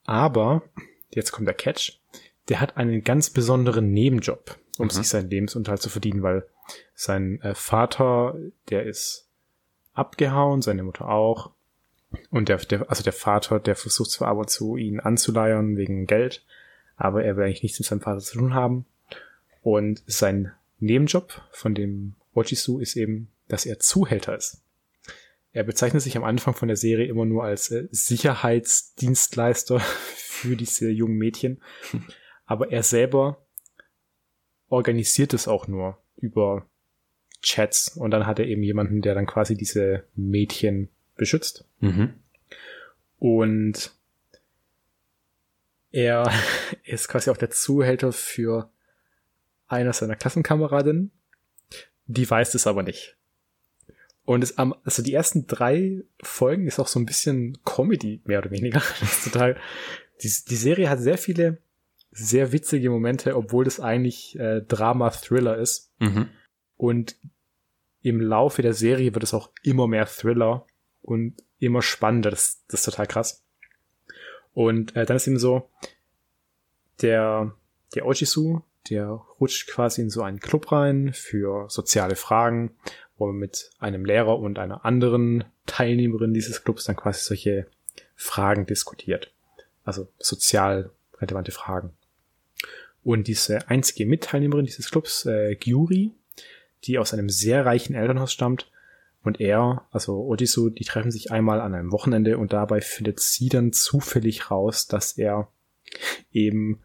[0.05, 0.63] Aber,
[1.11, 2.01] jetzt kommt der Catch,
[2.49, 4.59] der hat einen ganz besonderen Nebenjob.
[4.79, 4.91] um Mhm.
[4.91, 6.47] sich seinen Lebensunterhalt zu verdienen, weil
[6.95, 8.37] sein äh, Vater,
[8.71, 9.27] der ist
[9.93, 11.51] abgehauen, seine Mutter auch.
[12.31, 16.45] Und der, der, also der Vater, der versucht zwar aber zu ihn anzuleiern wegen Geld,
[16.97, 18.87] aber er will eigentlich nichts mit seinem Vater zu tun haben.
[19.63, 24.63] Und sein Nebenjob von dem Ojisu ist eben, dass er Zuhälter ist.
[25.53, 29.81] Er bezeichnet sich am Anfang von der Serie immer nur als äh, Sicherheitsdienstleister
[30.15, 31.61] für diese jungen Mädchen.
[32.49, 33.37] Aber er selber
[34.71, 36.67] organisiert es auch nur über
[37.43, 41.67] Chats und dann hat er eben jemanden, der dann quasi diese Mädchen beschützt.
[41.81, 42.15] Mhm.
[43.19, 43.93] Und
[45.93, 46.33] er
[46.85, 48.71] ist quasi auch der Zuhälter für
[49.69, 51.11] einer seiner Klassenkameradinnen.
[52.07, 53.17] Die weiß es aber nicht.
[54.25, 58.39] Und es am, also die ersten drei Folgen ist auch so ein bisschen Comedy, mehr
[58.39, 58.83] oder weniger.
[59.25, 59.59] Total,
[60.23, 61.59] die, die Serie hat sehr viele
[62.19, 65.93] sehr witzige Momente, obwohl es eigentlich äh, Drama-Thriller ist.
[65.99, 66.29] Mhm.
[66.77, 67.17] Und
[68.03, 70.67] im Laufe der Serie wird es auch immer mehr Thriller
[71.03, 72.31] und immer spannender.
[72.31, 73.45] Das, das ist total krass.
[74.53, 75.69] Und äh, dann ist eben so,
[77.01, 77.55] der,
[77.95, 78.61] der Ojisu,
[78.91, 79.09] der
[79.41, 82.77] rutscht quasi in so einen Club rein für soziale Fragen,
[83.17, 87.67] wo man mit einem Lehrer und einer anderen Teilnehmerin dieses Clubs dann quasi solche
[88.17, 89.33] Fragen diskutiert.
[89.85, 90.91] Also sozial
[91.21, 91.93] relevante Fragen.
[93.09, 96.13] Und diese einzige Mitteilnehmerin dieses Clubs, äh, Gyuri,
[96.85, 98.71] die aus einem sehr reichen Elternhaus stammt,
[99.23, 103.49] und er, also Ojisu, die treffen sich einmal an einem Wochenende und dabei findet sie
[103.49, 105.49] dann zufällig raus, dass er
[106.33, 106.83] eben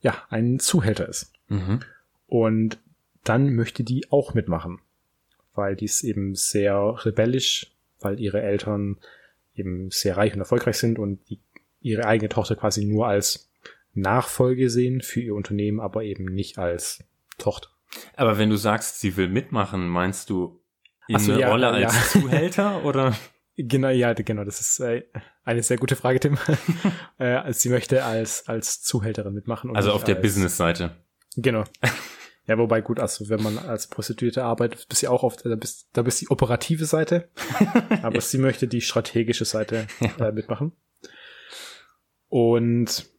[0.00, 1.34] ja ein Zuhälter ist.
[1.48, 1.80] Mhm.
[2.26, 2.78] Und
[3.22, 4.80] dann möchte die auch mitmachen,
[5.52, 8.96] weil die ist eben sehr rebellisch, weil ihre Eltern
[9.54, 11.40] eben sehr reich und erfolgreich sind und die,
[11.82, 13.50] ihre eigene Tochter quasi nur als
[13.96, 17.04] Nachfolge sehen für ihr Unternehmen, aber eben nicht als
[17.38, 17.68] Tochter.
[18.14, 20.62] Aber wenn du sagst, sie will mitmachen, meinst du
[21.08, 21.88] in so, eine ja, Rolle ja.
[21.88, 23.16] als Zuhälter oder?
[23.56, 25.04] Genau, ja, genau, das ist äh,
[25.44, 26.36] eine sehr gute Frage, Tim.
[27.18, 29.74] äh, also sie möchte als, als Zuhälterin mitmachen.
[29.74, 30.96] Also auf der Business-Seite.
[31.36, 31.64] Genau.
[32.48, 35.56] Ja, wobei gut, also wenn man als Prostituierte arbeitet, bist du ja auch oft, da
[35.56, 37.28] bist, da bist die operative Seite,
[38.02, 39.88] aber sie möchte die strategische Seite
[40.20, 40.70] äh, mitmachen.
[42.28, 43.10] Und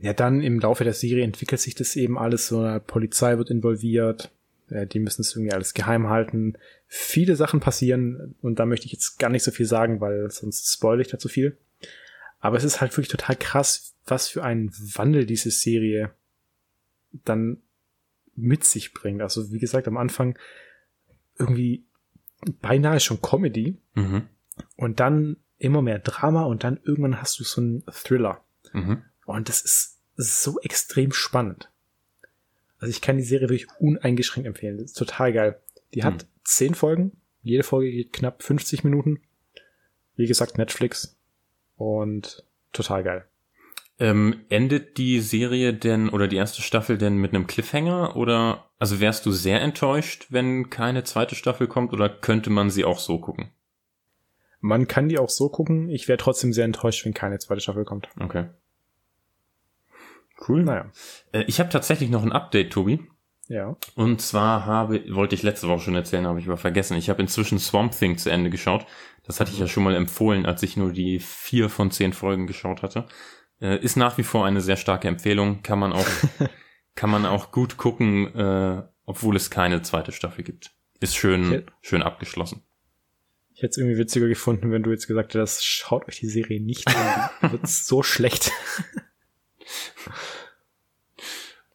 [0.00, 3.50] ja, dann im Laufe der Serie entwickelt sich das eben alles, so eine Polizei wird
[3.50, 4.30] involviert,
[4.68, 6.54] äh, die müssen es irgendwie alles geheim halten.
[6.86, 10.72] Viele Sachen passieren und da möchte ich jetzt gar nicht so viel sagen, weil sonst
[10.72, 11.56] spoil ich da zu viel.
[12.40, 16.10] Aber es ist halt wirklich total krass, was für einen Wandel diese Serie
[17.24, 17.58] dann
[18.34, 19.22] mit sich bringt.
[19.22, 20.38] Also wie gesagt, am Anfang
[21.38, 21.84] irgendwie
[22.60, 24.22] beinahe schon Comedy Mhm.
[24.76, 28.44] und dann immer mehr Drama und dann irgendwann hast du so einen Thriller.
[28.72, 29.02] Mhm.
[29.26, 31.70] Und das ist so extrem spannend.
[32.78, 34.78] Also ich kann die Serie wirklich uneingeschränkt empfehlen.
[34.78, 35.60] Das ist total geil.
[35.94, 36.28] Die hat Hm.
[36.44, 37.12] zehn Folgen.
[37.42, 39.20] Jede Folge geht knapp 50 Minuten.
[40.16, 41.16] Wie gesagt, Netflix.
[41.76, 43.24] Und total geil.
[43.98, 49.00] Ähm, endet die Serie denn oder die erste Staffel denn mit einem Cliffhanger oder also
[49.00, 53.18] wärst du sehr enttäuscht, wenn keine zweite Staffel kommt oder könnte man sie auch so
[53.18, 53.50] gucken?
[54.60, 55.88] Man kann die auch so gucken.
[55.88, 58.08] Ich wäre trotzdem sehr enttäuscht, wenn keine zweite Staffel kommt.
[58.20, 58.46] Okay.
[60.48, 60.64] Cool.
[60.64, 60.90] Naja,
[61.32, 63.00] Äh, ich habe tatsächlich noch ein Update, Tobi.
[63.48, 63.76] ja.
[63.94, 66.96] Und zwar habe, wollte ich letzte Woche schon erzählen, habe ich aber vergessen.
[66.96, 68.86] Ich habe inzwischen Swamp Thing zu Ende geschaut.
[69.24, 72.46] Das hatte ich ja schon mal empfohlen, als ich nur die vier von zehn Folgen
[72.46, 73.06] geschaut hatte.
[73.60, 75.62] Äh, ist nach wie vor eine sehr starke Empfehlung.
[75.62, 76.06] Kann man auch,
[76.94, 80.72] kann man auch gut gucken, äh, obwohl es keine zweite Staffel gibt.
[81.00, 81.62] Ist schön, Okay.
[81.82, 82.62] schön abgeschlossen.
[83.54, 86.60] Ich hätte es irgendwie witziger gefunden, wenn du jetzt gesagt hättest, schaut euch die Serie
[86.60, 87.30] nicht an.
[87.52, 88.50] Wird so schlecht.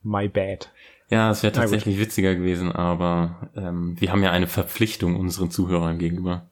[0.03, 0.71] My bad.
[1.09, 5.99] Ja, es wäre tatsächlich witziger gewesen, aber ähm, wir haben ja eine Verpflichtung unseren Zuhörern
[5.99, 6.49] gegenüber.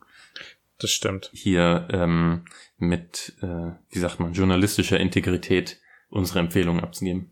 [0.80, 1.30] Das stimmt.
[1.34, 2.46] hier ähm,
[2.78, 5.80] mit, äh, wie sagt man, journalistischer Integrität
[6.10, 7.32] unsere Empfehlungen abzugeben.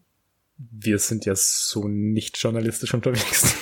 [0.57, 3.61] Wir sind ja so nicht journalistisch unterwegs.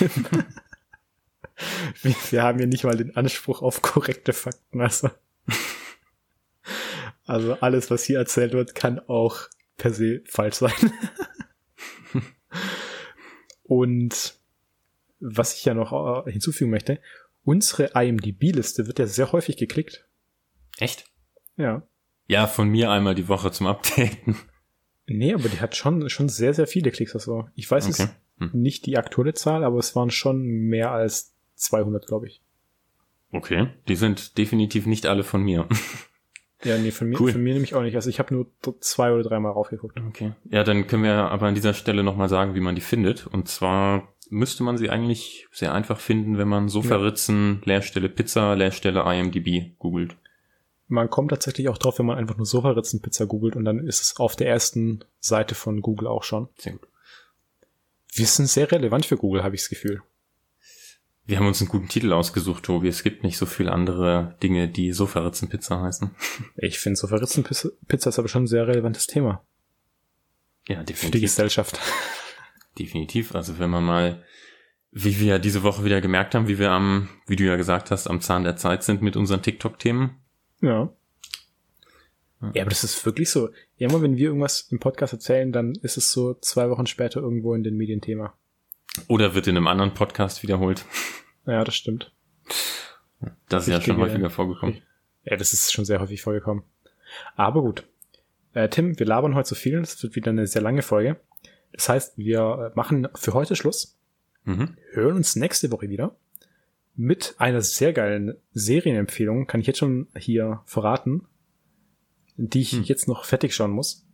[2.02, 4.80] wir, wir haben ja nicht mal den Anspruch auf korrekte Fakten.
[4.80, 5.10] Also,
[7.24, 10.72] also alles, was hier erzählt wird, kann auch per se falsch sein.
[13.68, 14.34] Und
[15.20, 17.00] was ich ja noch äh, hinzufügen möchte,
[17.44, 20.06] unsere IMDb-Liste wird ja sehr häufig geklickt.
[20.78, 21.06] Echt?
[21.56, 21.82] Ja.
[22.28, 24.36] Ja, von mir einmal die Woche zum Updaten.
[25.06, 27.14] Nee, aber die hat schon, schon sehr, sehr viele Klicks.
[27.14, 28.08] Also ich weiß Okay.
[28.40, 32.42] jetzt nicht die aktuelle Zahl, aber es waren schon mehr als 200, glaube ich.
[33.32, 35.68] Okay, die sind definitiv nicht alle von mir.
[36.66, 37.32] Ja, nee, von mir, Cool.
[37.32, 37.94] von mir nämlich auch nicht.
[37.94, 38.46] Also ich habe nur
[38.80, 39.98] zwei oder dreimal raufgeguckt.
[40.08, 40.32] Okay.
[40.50, 43.26] Ja, dann können wir aber an dieser Stelle nochmal sagen, wie man die findet.
[43.26, 49.00] Und zwar müsste man sie eigentlich sehr einfach finden, wenn man Sofaritzen, Leerstelle Pizza, Leerstelle
[49.06, 50.16] IMDb googelt.
[50.88, 54.16] Man kommt tatsächlich auch drauf, wenn man einfach nur Sofaritzenpizza googelt und dann ist es
[54.18, 56.48] auf der ersten Seite von Google auch schon.
[56.58, 56.88] Sehr gut.
[58.12, 60.02] Wir sind sehr relevant für Google, habe ich das Gefühl.
[61.26, 62.86] Wir haben uns einen guten Titel ausgesucht, Tobi.
[62.86, 66.10] Es gibt nicht so viele andere Dinge, die Sofaritzenpizza heißen.
[66.56, 69.44] Ich finde Sofaritzenpizza Pizza ist aber schon ein sehr relevantes Thema
[70.68, 71.22] Ja, für die definitiv.
[71.22, 71.80] Gesellschaft.
[72.78, 73.34] Definitiv.
[73.34, 74.22] Also wenn man mal,
[74.92, 78.06] wie wir diese Woche wieder gemerkt haben, wie wir am, wie du ja gesagt hast,
[78.06, 80.16] am Zahn der Zeit sind mit unseren TikTok-Themen.
[80.60, 80.92] Ja.
[82.52, 83.48] Ja, aber das ist wirklich so.
[83.78, 87.54] Immer wenn wir irgendwas im Podcast erzählen, dann ist es so zwei Wochen später irgendwo
[87.54, 88.34] in den Medien Thema.
[89.08, 90.84] Oder wird in einem anderen Podcast wiederholt.
[91.48, 92.12] Ja, das stimmt.
[93.48, 94.82] Das ist ja schon häufiger vorgekommen.
[95.22, 96.64] Ja, das ist schon sehr häufig vorgekommen.
[97.36, 97.84] Aber gut.
[98.52, 99.78] Äh, Tim, wir labern heute so viel.
[99.78, 101.20] Das wird wieder eine sehr lange Folge.
[101.72, 103.96] Das heißt, wir machen für heute Schluss.
[104.42, 104.76] Mhm.
[104.90, 106.16] Hören uns nächste Woche wieder
[106.96, 109.46] mit einer sehr geilen Serienempfehlung.
[109.46, 111.26] Kann ich jetzt schon hier verraten,
[112.36, 112.82] die ich Hm.
[112.84, 114.05] jetzt noch fertig schauen muss.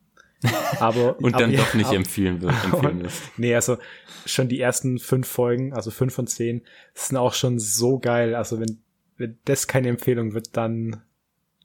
[0.81, 2.53] Aber Und dann aber- doch nicht aber- empfehlen wird.
[2.65, 3.23] Empfehlen wirst.
[3.37, 3.79] Nee, also
[4.27, 6.63] schon die ersten fünf Folgen, also fünf von zehn,
[6.95, 8.35] sind auch schon so geil.
[8.35, 8.81] Also wenn,
[9.19, 11.03] wenn das keine Empfehlung wird, dann,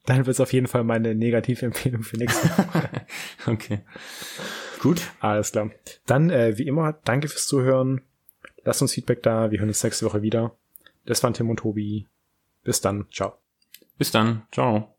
[0.06, 2.90] dann wird es auf jeden Fall meine negative Empfehlung für nächste Woche.
[3.46, 3.80] Okay.
[4.80, 5.00] Gut.
[5.20, 5.70] Alles klar.
[6.06, 8.02] Dann, äh, wie immer, danke fürs Zuhören.
[8.64, 9.50] Lasst uns Feedback da.
[9.50, 10.56] Wir hören uns nächste Woche wieder.
[11.06, 12.06] Das waren Tim und Tobi.
[12.64, 13.06] Bis dann.
[13.10, 13.38] Ciao.
[13.96, 14.42] Bis dann.
[14.52, 14.97] Ciao.